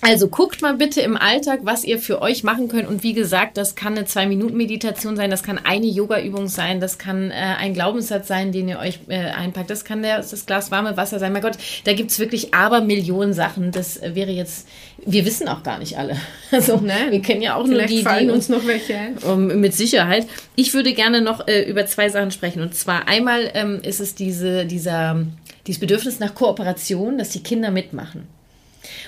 [0.00, 2.86] Also guckt mal bitte im Alltag, was ihr für euch machen könnt.
[2.88, 7.32] Und wie gesagt, das kann eine Zwei-Minuten-Meditation sein, das kann eine Yoga-Übung sein, das kann
[7.32, 10.96] äh, ein Glaubenssatz sein, den ihr euch äh, einpackt, das kann der, das Glas warme
[10.96, 11.32] Wasser sein.
[11.32, 13.72] Mein Gott, da gibt's wirklich aber Millionen Sachen.
[13.72, 14.68] Das äh, wäre jetzt,
[15.04, 16.16] wir wissen auch gar nicht alle.
[16.50, 17.10] Also Nein.
[17.10, 20.26] wir kennen ja auch nur Vielleicht die, fallen die uns noch welche um, mit Sicherheit.
[20.56, 22.62] Ich würde gerne noch äh, über zwei Sachen sprechen.
[22.62, 25.26] Und zwar einmal ähm, ist es diese, dieser,
[25.66, 28.26] dieses Bedürfnis nach Kooperation, dass die Kinder mitmachen.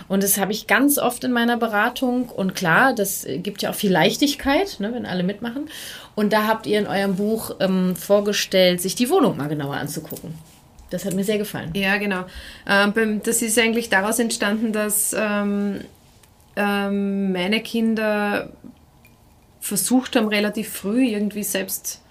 [0.09, 2.29] Und das habe ich ganz oft in meiner Beratung.
[2.29, 5.69] Und klar, das gibt ja auch viel Leichtigkeit, ne, wenn alle mitmachen.
[6.15, 10.35] Und da habt ihr in eurem Buch ähm, vorgestellt, sich die Wohnung mal genauer anzugucken.
[10.91, 11.71] Das hat mir sehr gefallen.
[11.75, 12.25] Ja, genau.
[12.69, 15.83] Ähm, das ist eigentlich daraus entstanden, dass ähm,
[16.57, 18.51] ähm, meine Kinder
[19.61, 22.03] versucht haben, relativ früh irgendwie selbst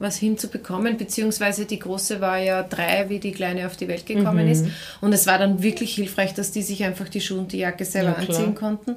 [0.00, 4.46] was hinzubekommen, beziehungsweise die Große war ja drei, wie die Kleine auf die Welt gekommen
[4.46, 4.50] Mhm.
[4.52, 4.66] ist.
[5.00, 7.84] Und es war dann wirklich hilfreich, dass die sich einfach die Schuhe und die Jacke
[7.84, 8.96] selber Ja, anziehen konnten,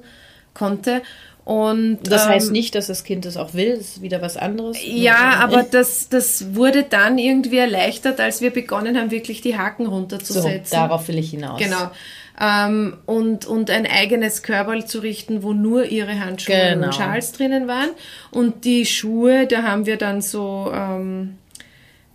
[0.56, 1.02] konnte.
[1.46, 3.76] Und, Das ähm, heißt nicht, dass das Kind es auch will.
[3.76, 4.78] Das ist wieder was anderes.
[4.82, 9.84] Ja, aber das, das wurde dann irgendwie erleichtert, als wir begonnen haben, wirklich die Haken
[9.86, 10.72] so, runterzusetzen.
[10.72, 11.60] darauf will ich hinaus.
[11.60, 11.92] Genau.
[12.40, 16.88] Ähm, und, und ein eigenes Körperl zu richten, wo nur ihre Handschuhe Genau.
[16.88, 17.90] und Schals drinnen waren.
[18.32, 21.38] Und die Schuhe, da haben wir dann so, ähm,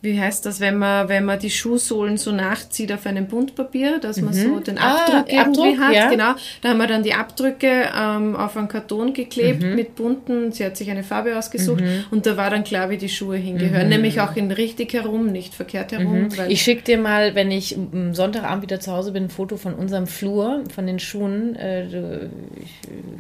[0.01, 4.21] wie heißt das, wenn man, wenn man die Schuhsohlen so nachzieht auf einem Buntpapier, dass
[4.21, 5.95] man so den Ah, Abdruck irgendwie Abdruck, hat.
[5.95, 6.09] ja.
[6.11, 6.35] Genau.
[6.63, 9.75] Da haben wir dann die Abdrücke ähm, auf einen Karton geklebt Mhm.
[9.75, 10.53] mit bunten.
[10.53, 11.83] Sie hat sich eine Farbe ausgesucht
[12.13, 13.89] und da war dann klar, wie die Schuhe hingehören.
[13.89, 16.23] Nämlich auch in richtig herum, nicht verkehrt herum.
[16.23, 16.29] Mhm.
[16.49, 19.75] Ich schicke dir mal, wenn ich am Sonntagabend wieder zu Hause bin, ein Foto von
[19.75, 21.57] unserem Flur, von den Schuhen.
[21.57, 22.31] Äh, wir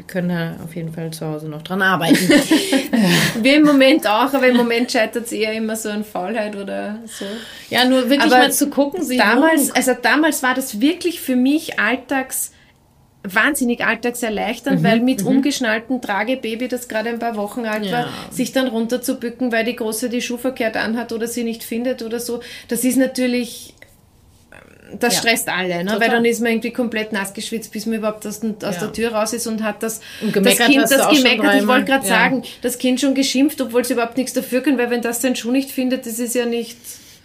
[0.07, 2.16] können da auf jeden Fall zu Hause noch dran arbeiten.
[3.43, 6.67] Wir im Moment auch, aber im Moment scheitert es eher immer so an Faulheit oder
[7.06, 7.24] so.
[7.70, 9.02] ja, nur wirklich Aber mal zu gucken.
[9.02, 12.52] Sie Damals, also damals war das wirklich für mich alltags
[13.22, 17.92] wahnsinnig alltagserleichternd, weil mit umgeschnalltem Tragebaby, das gerade ein paar Wochen alt Ja.
[17.92, 22.02] war, sich dann runterzubücken, weil die Große die Schuh verkehrt anhat oder sie nicht findet
[22.02, 23.74] oder so, das ist natürlich
[24.99, 25.20] das Ja.
[25.20, 25.84] stresst alle, ne?
[25.84, 26.01] Total.
[26.01, 28.70] weil dann ist man irgendwie komplett nass geschwitzt, bis man überhaupt aus, aus Ja.
[28.70, 32.07] der Tür raus ist und hat das, Und das Kind, das gemeckert, ich wollte gerade
[32.07, 32.14] Ja.
[32.14, 35.36] sagen, das Kind schon geschimpft, obwohl es überhaupt nichts dafür kann, weil wenn das seinen
[35.36, 36.76] Schuh nicht findet, das ist ja nicht,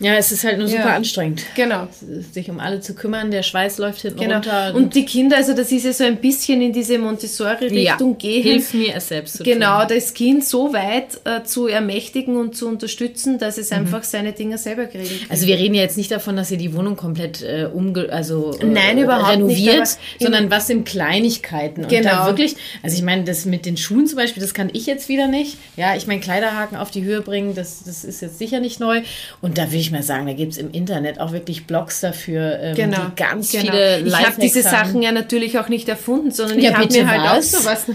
[0.03, 0.95] Ja, es ist halt nur super Ja.
[0.95, 1.87] anstrengend, genau.
[2.33, 3.31] sich um alle zu kümmern.
[3.31, 4.35] Der Schweiß läuft hinten Genau.
[4.35, 4.73] runter.
[4.75, 8.43] Und die Kinder, also das ist ja so ein bisschen in diese Montessori-Richtung gehen.
[8.43, 9.87] Hilf mir, es selbst zu Genau, tun.
[9.95, 13.61] das Kind so weit äh, zu ermächtigen und zu unterstützen, dass Mhm.
[13.63, 15.01] es einfach seine Dinge selber kann.
[15.29, 18.57] Also wir reden ja jetzt nicht davon, dass ihr die Wohnung komplett äh, umge also
[18.59, 21.83] äh, Nein, überhaupt renoviert, nicht, sondern was sind Kleinigkeiten.
[21.83, 22.09] Und Genau.
[22.09, 25.07] da wirklich, also ich meine, das mit den Schuhen zum Beispiel, das kann ich jetzt
[25.09, 25.57] wieder nicht.
[25.77, 29.01] Ja, ich meine, Kleiderhaken auf die Höhe bringen, das, das ist jetzt sicher nicht neu.
[29.41, 32.59] Und da will ich mal sagen, da gibt es im Internet auch wirklich Blogs dafür,
[32.61, 32.97] ähm, Genau.
[32.97, 33.71] die ganz genau.
[33.71, 34.61] viele Ich habe diese.
[34.61, 37.55] Sachen ja natürlich auch nicht erfunden, sondern Ja, ich habe mir halt was?
[37.55, 37.85] auch sowas.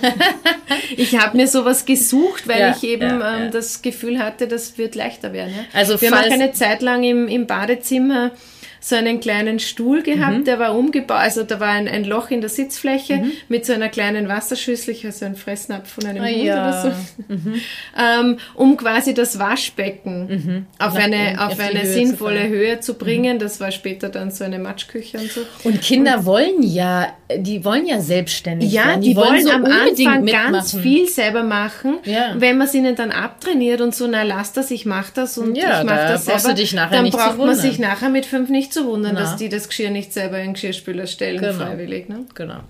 [0.96, 4.78] ich habe mir sowas gesucht, weil Ja, ich eben ja, ähm, das Gefühl hatte, das
[4.78, 5.54] wird leichter werden.
[5.72, 8.30] Also wir haben auch eine Zeit lang im, im Badezimmer
[8.80, 10.44] so einen kleinen Stuhl gehabt, Mhm.
[10.44, 13.32] der war umgebaut, also da war ein, ein Loch in der Sitzfläche Mhm.
[13.48, 16.68] mit so einer kleinen Wasserschüssel, also ein Fressnapf von einem Ah, Hund ja.
[16.68, 16.92] oder so,
[17.98, 22.38] ähm, um quasi das Waschbecken auf Nach- eine, auf auf die eine Höhe zu sinnvolle
[22.40, 22.48] fahren.
[22.50, 23.38] Höhe zu bringen.
[23.38, 25.40] Das war später dann so eine Matschküche und so.
[25.64, 29.00] Und Kinder wollen ja, die wollen ja selbstständig Ja, werden.
[29.02, 30.52] die, wollen, so am Anfang mitmachen.
[30.52, 31.98] ganz viel selber machen.
[32.04, 32.34] Ja.
[32.36, 35.56] Wenn man es ihnen dann abtrainiert und so, na lass das, ich mach das und
[35.56, 37.78] Ja, ich mach da das selber, du dich nachher dann nicht zu braucht man sich
[37.78, 39.20] nachher mit fünf nicht zu wundern, Na.
[39.20, 41.52] dass die das Geschirr nicht selber in den Geschirrspüler stellen, Genau.
[41.54, 42.08] freiwillig.
[42.08, 42.24] Ne?
[42.34, 42.60] Genau.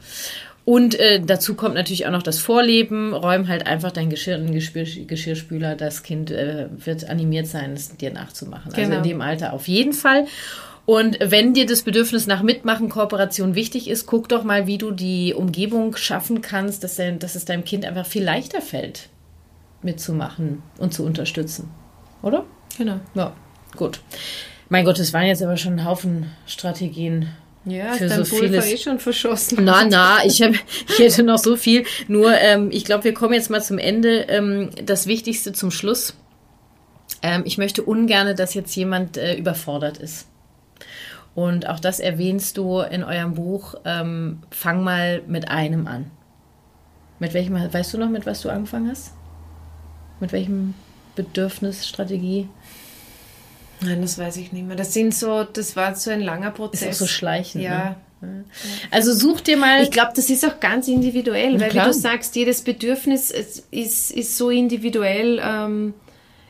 [0.64, 3.14] Und äh, dazu kommt natürlich auch noch das Vorleben.
[3.14, 5.76] Räum halt einfach dein Geschirr in den Geschirr, Geschirrspüler.
[5.76, 8.72] Das Kind äh, wird animiert sein, es dir nachzumachen.
[8.72, 8.98] Also Genau.
[8.98, 10.26] in dem Alter auf jeden Fall.
[10.84, 14.90] Und wenn dir das Bedürfnis nach Mitmachen, Kooperation wichtig ist, guck doch mal, wie du
[14.90, 19.08] die Umgebung schaffen kannst, dass, dein, dass es deinem Kind einfach viel leichter fällt,
[19.82, 21.70] mitzumachen und zu unterstützen.
[22.22, 22.44] Oder?
[22.76, 23.00] Genau.
[23.14, 23.32] Ja,
[23.76, 24.00] gut.
[24.68, 27.28] Mein Gott, das waren jetzt aber schon ein Haufen Strategien.
[27.64, 29.58] Ja, Für so vieles- eh schon verschossen.
[29.64, 30.52] Na, na, ich, hab,
[30.88, 31.84] ich hätte noch so viel.
[32.06, 34.22] Nur, ähm, ich glaube, wir kommen jetzt mal zum Ende.
[34.28, 36.14] Ähm, das Wichtigste zum Schluss.
[37.22, 40.26] Ähm, ich möchte ungern, dass jetzt jemand äh, überfordert ist.
[41.34, 43.74] Und auch das erwähnst du in eurem Buch.
[43.84, 46.10] Ähm, fang mal mit einem an.
[47.18, 49.12] Mit welchem, weißt du noch, mit was du angefangen hast?
[50.20, 50.74] Mit welchem
[51.16, 52.48] Bedürfnis, Strategie?
[53.80, 54.76] Nein, das weiß ich nicht mehr.
[54.76, 56.88] Das sind so, das war so ein langer Ist Prozess.
[56.96, 57.62] auch so schleichend.
[57.64, 57.96] Ja.
[58.20, 58.44] Ne?
[58.90, 59.82] Also such dir mal.
[59.84, 61.86] Ich glaube, das ist auch ganz individuell, Na weil klar.
[61.86, 65.94] wie du sagst, jedes Bedürfnis ist, ist, ist so individuell ähm,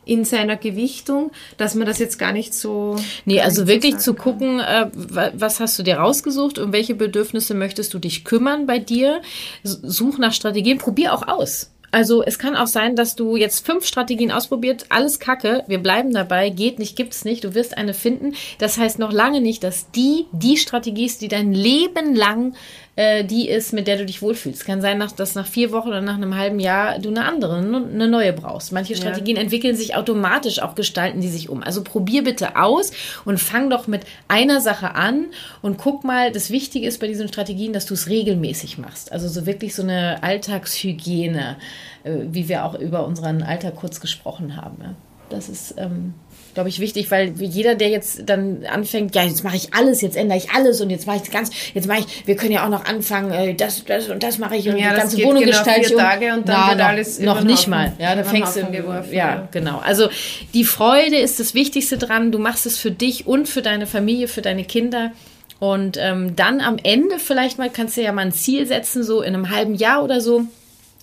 [0.07, 2.97] in seiner Gewichtung, dass man das jetzt gar nicht so.
[3.27, 6.73] Nee, also so wirklich sagen zu gucken, äh, wa- was hast du dir rausgesucht, um
[6.73, 9.21] welche Bedürfnisse möchtest du dich kümmern bei dir.
[9.63, 11.71] Such nach Strategien, probier auch aus.
[11.91, 16.13] Also es kann auch sein, dass du jetzt fünf Strategien ausprobiert, alles Kacke, wir bleiben
[16.13, 18.35] dabei, geht nicht, gibt's nicht, du wirst eine finden.
[18.59, 22.55] Das heißt noch lange nicht, dass die die Strategie ist, die dein Leben lang
[22.99, 24.65] äh, die ist, mit der du dich wohlfühlst.
[24.67, 27.57] Kann sein, nach- dass nach vier Wochen oder nach einem halben Jahr du eine andere,
[27.59, 28.73] eine neue brauchst.
[28.73, 31.63] Manche Strategien entwickeln sich automatisch, auch gestalten die sich um.
[31.63, 32.91] Also probier bitte aus
[33.25, 35.27] und fang doch mit einer Sache an
[35.63, 39.13] und guck mal, das Wichtige ist bei diesen Strategien, dass du es regelmäßig machst.
[39.13, 41.57] Also so wirklich so eine Alltagshygiene,
[42.03, 44.77] äh, wie wir auch über unseren Alltag kurz gesprochen haben.
[44.83, 44.95] Ja.
[45.31, 46.15] Das ist, ähm,
[46.55, 50.17] glaube ich, wichtig, weil jeder, der jetzt dann anfängt, ja, jetzt mache ich alles, jetzt
[50.17, 52.69] ändere ich alles und jetzt mache ich ganz, jetzt mache ich, wir können ja auch
[52.71, 55.63] noch anfangen, äh, das, das und das mache ich und Ja, die ganze Wohnung genau
[55.63, 55.97] vier.
[55.97, 57.93] Tage und dann Na, wird noch, alles noch nicht Haufen- mal.
[57.99, 59.49] Ja, da über den fängst du geworfen, ja, ja.
[59.51, 59.79] genau.
[59.79, 60.09] Also
[60.55, 62.33] die Freude ist das Wichtigste dran.
[62.33, 65.13] Du machst es für dich und für deine Familie, für deine Kinder.
[65.61, 69.23] Und ähm, dann am Ende vielleicht mal kannst du ja mal ein Ziel setzen, so
[69.23, 70.45] in einem halben Jahr oder so.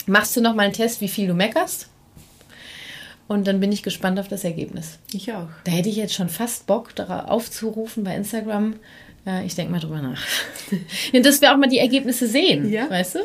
[0.07, 1.87] Machst du noch mal einen Test, wie viel du meckerst.
[3.27, 4.99] Und dann bin ich gespannt auf das Ergebnis.
[5.11, 5.47] Ich auch.
[5.63, 8.75] Da hätte ich jetzt schon fast Bock, darauf aufzurufen bei Instagram.
[9.25, 10.21] Äh, ich denke mal drüber nach.
[11.23, 12.89] Dass wir auch mal die Ergebnisse sehen, Ja.
[12.89, 13.19] weißt du?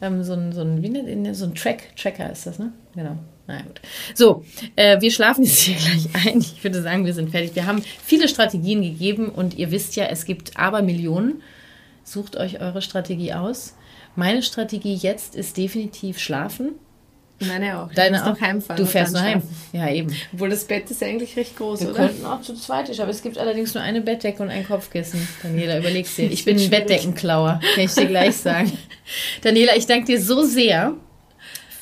[0.00, 2.72] Ähm, so ein, so ein, wie nennt so ein Track, Tracker ist das, ne?
[2.94, 3.16] Genau.
[3.46, 3.80] Na gut.
[4.14, 4.44] So,
[4.76, 5.76] äh, wir schlafen jetzt hier
[6.14, 6.40] gleich ein.
[6.40, 7.54] Ich würde sagen, wir sind fertig.
[7.54, 11.42] Wir haben viele Strategien gegeben und ihr wisst ja, es gibt aber Millionen.
[12.04, 13.74] Sucht euch eure Strategie aus.
[14.16, 16.72] Meine Strategie jetzt ist definitiv schlafen.
[17.40, 17.92] Meine auch.
[17.92, 18.40] Deine auch.
[18.40, 18.82] heimfahren.
[18.82, 19.42] Du fährst nur heim.
[19.72, 20.12] Ja, eben.
[20.32, 22.06] Obwohl das Bett ist eigentlich recht groß, Wir oder?
[22.08, 25.26] könnten auch zu zweit, aber es gibt allerdings nur eine Bettdecke und ein Kopfkissen.
[25.42, 26.30] Daniela, überlegst dir.
[26.30, 26.70] Ich bin ein.
[26.70, 28.72] Bettdeckenklauer, kann ich dir gleich sagen.
[29.42, 30.94] Daniela, ich danke dir so sehr,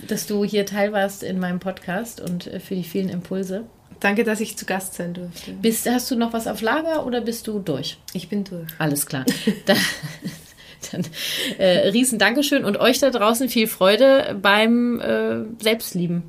[0.06, 3.64] dass du hier teil warst in meinem Podcast und äh, für die vielen Impulse.
[4.00, 5.52] Danke, dass ich zu Gast sein durfte.
[5.52, 7.96] Bist, hast du noch was auf Lager oder bist du durch?
[8.12, 8.68] Ich bin durch.
[8.78, 9.24] Alles klar.
[10.92, 11.04] Dann,
[11.58, 16.24] äh, riesen Dankeschön und euch da draußen viel Freude beim äh, Selbstlieben.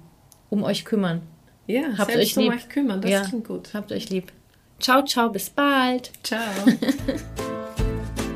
[0.49, 1.21] Um euch kümmern.
[1.67, 2.53] Ja, Habt selbst euch um lieb.
[2.53, 3.21] euch kümmern, das Ja.
[3.23, 3.73] klingt gut.
[3.73, 4.31] Habt euch lieb.
[4.79, 6.11] Ciao, ciao, bis bald.
[6.23, 6.39] Ciao.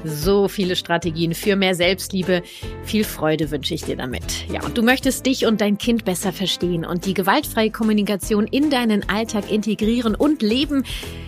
[0.03, 2.43] So viele Strategien für mehr Selbstliebe.
[2.83, 4.23] Viel Freude wünsche ich dir damit.
[4.51, 8.69] Ja, und du möchtest dich und dein Kind besser verstehen und die gewaltfreie Kommunikation in
[8.69, 10.83] deinen Alltag integrieren und leben.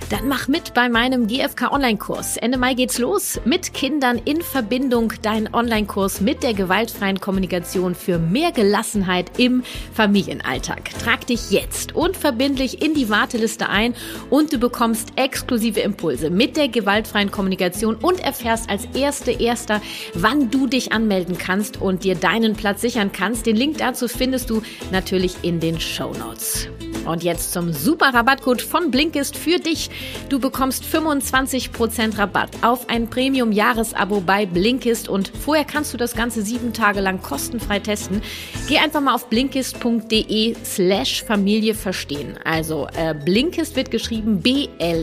[0.09, 2.37] Dann mach mit bei meinem GFK Online-Kurs.
[2.37, 5.13] Ende Mai geht's los mit Kindern in Verbindung.
[5.21, 9.63] Dein Online-Kurs mit der gewaltfreien Kommunikation für mehr Gelassenheit im
[9.93, 10.91] Familienalltag.
[11.03, 13.95] Trag dich jetzt unverbindlich in die Warteliste ein
[14.29, 19.81] und du bekommst exklusive Impulse mit der gewaltfreien Kommunikation und erfährst als erste Erster,
[20.13, 23.45] wann du dich anmelden kannst und dir deinen Platz sichern kannst.
[23.45, 24.61] Den Link dazu findest du
[24.91, 26.69] natürlich in den Show Notes.
[27.05, 29.89] Und jetzt zum super Rabattcode von Blinkist für dich.
[30.29, 36.41] Du bekommst 25% Rabatt auf ein Premium-Jahresabo bei Blinkist und vorher kannst du das Ganze
[36.41, 38.21] sieben Tage lang kostenfrei testen.
[38.67, 42.37] Geh einfach mal auf blinkist.de slash Familie verstehen.
[42.43, 44.97] Also äh, Blinkist wird geschrieben B-L-I-N-K-I-S-T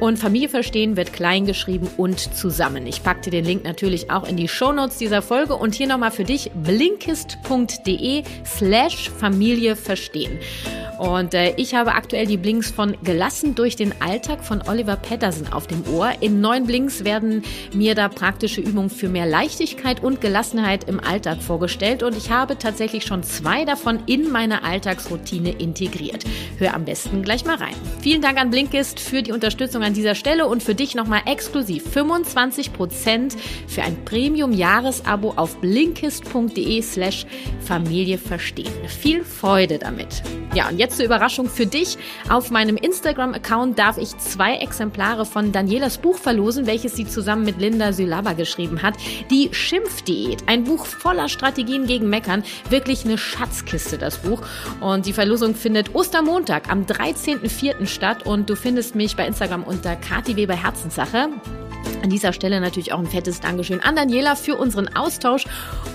[0.00, 2.86] und Familie verstehen wird klein geschrieben und zusammen.
[2.86, 6.10] Ich packe dir den Link natürlich auch in die Shownotes dieser Folge und hier nochmal
[6.10, 8.63] für dich blinkist.de slash
[9.08, 10.38] Familie verstehen.
[10.98, 15.52] Und äh, ich habe aktuell die Blinks von Gelassen durch den Alltag von Oliver Patterson
[15.52, 16.12] auf dem Ohr.
[16.20, 17.42] In neun Blinks werden
[17.72, 22.58] mir da praktische Übungen für mehr Leichtigkeit und Gelassenheit im Alltag vorgestellt und ich habe
[22.58, 26.24] tatsächlich schon zwei davon in meine Alltagsroutine integriert.
[26.58, 27.74] Hör am besten gleich mal rein.
[28.00, 31.84] Vielen Dank an Blinkist für die Unterstützung an dieser Stelle und für dich nochmal exklusiv
[31.86, 33.36] 25%
[33.66, 37.26] für ein Premium-Jahresabo auf blinkist.de slash
[37.60, 38.53] Familie verstehen.
[38.88, 40.22] Viel Freude damit.
[40.54, 41.98] Ja, und jetzt zur Überraschung für dich.
[42.28, 47.58] Auf meinem Instagram-Account darf ich zwei Exemplare von Danielas Buch verlosen, welches sie zusammen mit
[47.58, 48.94] Linda Sylaba geschrieben hat.
[49.30, 50.44] Die Schimpfdiät.
[50.46, 52.44] Ein Buch voller Strategien gegen Meckern.
[52.70, 54.42] Wirklich eine Schatzkiste, das Buch.
[54.80, 57.86] Und die Verlosung findet Ostermontag am 13.04.
[57.86, 58.24] statt.
[58.24, 61.30] Und du findest mich bei Instagram unter Kati Weber Herzenssache.
[62.02, 65.46] An dieser Stelle natürlich auch ein fettes Dankeschön an Daniela für unseren Austausch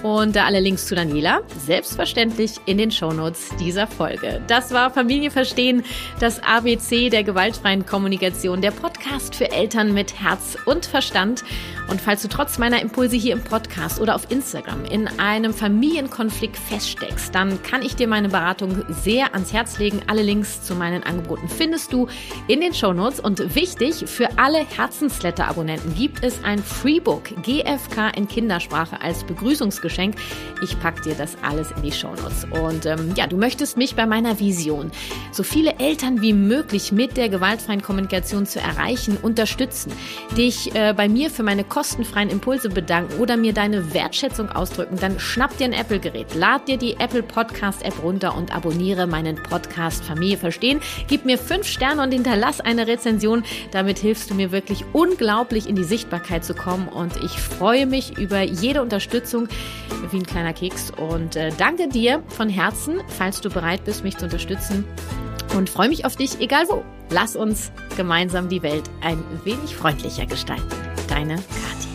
[0.04, 4.42] und alle Links zu Daniela selbstverständlich in den Shownotes dieser Folge.
[4.48, 5.84] Das war Familie verstehen,
[6.20, 11.44] das ABC der gewaltfreien Kommunikation, der Podcast für Eltern mit Herz und Verstand.
[11.90, 16.56] Und falls du trotz meiner Impulse hier im Podcast oder auf Instagram in einem Familienkonflikt
[16.56, 20.02] feststeckst, dann kann ich dir meine Beratung sehr ans Herz legen.
[20.08, 22.08] Alle Links zu meinen Angeboten findest du
[22.48, 29.02] in den Shownotes und wichtig für alle Herzensletter-Abonnenten gibt es ein Freebook GFK in Kindersprache
[29.02, 30.16] als Begrüßungsgeschenk.
[30.62, 32.46] Ich packe dir das alles in die Shownotes.
[32.52, 34.92] Und ähm, ja, du möchtest mich bei meiner Vision,
[35.32, 39.92] so viele Eltern wie möglich mit der gewaltfreien Kommunikation zu erreichen, unterstützen,
[40.38, 45.18] dich äh, bei mir für meine kostenfreien Impulse bedanken oder mir deine Wertschätzung ausdrücken, dann
[45.18, 50.36] schnapp dir ein Apple-Gerät, lad dir die Apple Podcast-App runter und abonniere meinen Podcast Familie
[50.36, 50.82] verstehen.
[51.08, 53.46] Gib mir fünf Sterne und hinterlass eine Rezension.
[53.72, 58.18] Damit hilfst du mir wirklich unglaublich in die Sichtbarkeit zu kommen und ich freue mich
[58.18, 59.48] über jede Unterstützung
[60.12, 64.18] wie ein kleiner Keks und äh, danke dir von Herzen, falls du bereit bist, mich
[64.18, 64.84] zu unterstützen
[65.56, 66.84] und freue mich auf dich, egal wo.
[67.10, 70.68] Lass uns gemeinsam die Welt ein wenig freundlicher gestalten.
[71.08, 71.89] Deine Karin.